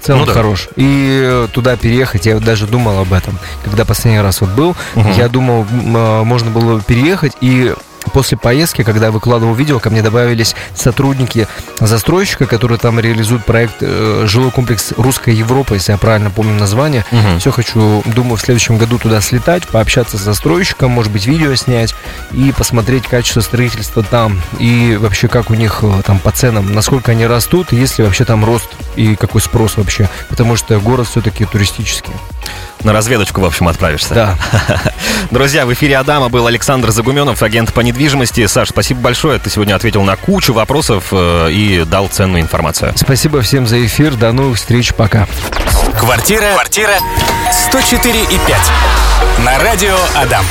В 0.00 0.06
целом 0.06 0.20
ну, 0.20 0.26
да. 0.26 0.32
хорош. 0.32 0.68
И 0.76 1.46
туда 1.52 1.76
переехать, 1.76 2.26
я 2.26 2.38
даже 2.38 2.66
думал 2.66 3.00
об 3.00 3.12
этом. 3.12 3.38
Когда 3.64 3.84
последний 3.84 4.20
раз 4.20 4.40
вот 4.40 4.50
был, 4.50 4.76
угу. 4.94 5.08
я 5.16 5.28
думал, 5.28 5.66
а, 5.94 6.22
можно 6.22 6.50
было 6.50 6.80
переехать 6.80 7.32
и 7.40 7.74
После 8.08 8.36
поездки, 8.36 8.82
когда 8.82 9.06
я 9.06 9.12
выкладывал 9.12 9.54
видео, 9.54 9.78
ко 9.78 9.90
мне 9.90 10.02
добавились 10.02 10.54
сотрудники 10.74 11.46
застройщика, 11.78 12.46
которые 12.46 12.78
там 12.78 12.98
реализуют 13.00 13.44
проект 13.44 13.76
э, 13.80 14.24
жилой 14.26 14.50
комплекс 14.50 14.92
Русская 14.96 15.34
Европа, 15.34 15.74
если 15.74 15.92
я 15.92 15.98
правильно 15.98 16.30
помню 16.30 16.58
название. 16.58 17.04
Угу. 17.12 17.38
Все 17.38 17.50
хочу, 17.50 18.02
думаю, 18.06 18.36
в 18.36 18.40
следующем 18.40 18.78
году 18.78 18.98
туда 18.98 19.20
слетать, 19.20 19.66
пообщаться 19.68 20.18
с 20.18 20.20
застройщиком, 20.20 20.90
может 20.90 21.12
быть, 21.12 21.26
видео 21.26 21.54
снять 21.54 21.94
и 22.32 22.52
посмотреть 22.52 23.06
качество 23.06 23.40
строительства 23.40 24.02
там 24.02 24.40
и 24.58 24.96
вообще 25.00 25.28
как 25.28 25.50
у 25.50 25.54
них 25.54 25.80
э, 25.82 26.02
там 26.04 26.18
по 26.18 26.30
ценам, 26.30 26.72
насколько 26.74 27.12
они 27.12 27.26
растут, 27.26 27.72
есть 27.72 27.98
ли 27.98 28.04
вообще 28.04 28.24
там 28.24 28.44
рост 28.44 28.68
и 28.96 29.16
какой 29.16 29.40
спрос 29.40 29.76
вообще, 29.76 30.08
потому 30.28 30.56
что 30.56 30.78
город 30.80 31.06
все-таки 31.08 31.44
туристический. 31.44 32.12
На 32.84 32.92
разведочку, 32.92 33.40
в 33.40 33.44
общем, 33.44 33.68
отправишься. 33.68 34.14
Да. 34.14 34.38
Друзья, 35.30 35.66
в 35.66 35.72
эфире 35.72 35.98
Адама 35.98 36.28
был 36.28 36.46
Александр 36.46 36.90
Загуменов, 36.90 37.42
агент 37.42 37.72
по 37.74 37.80
недвижимости. 37.80 38.46
Саш, 38.46 38.68
спасибо 38.68 39.00
большое. 39.00 39.38
Ты 39.38 39.50
сегодня 39.50 39.74
ответил 39.74 40.02
на 40.02 40.16
кучу 40.16 40.52
вопросов 40.52 41.08
э, 41.10 41.50
и 41.50 41.84
дал 41.84 42.08
ценную 42.08 42.42
информацию. 42.42 42.92
Спасибо 42.96 43.42
всем 43.42 43.66
за 43.66 43.84
эфир. 43.84 44.14
До 44.14 44.32
новых 44.32 44.58
встреч. 44.58 44.94
Пока. 44.94 45.26
Квартира. 45.98 46.52
Квартира. 46.54 46.98
104 47.68 48.22
и 48.22 48.26
5. 48.26 48.38
На 49.44 49.58
радио 49.58 49.96
Адам. 50.14 50.44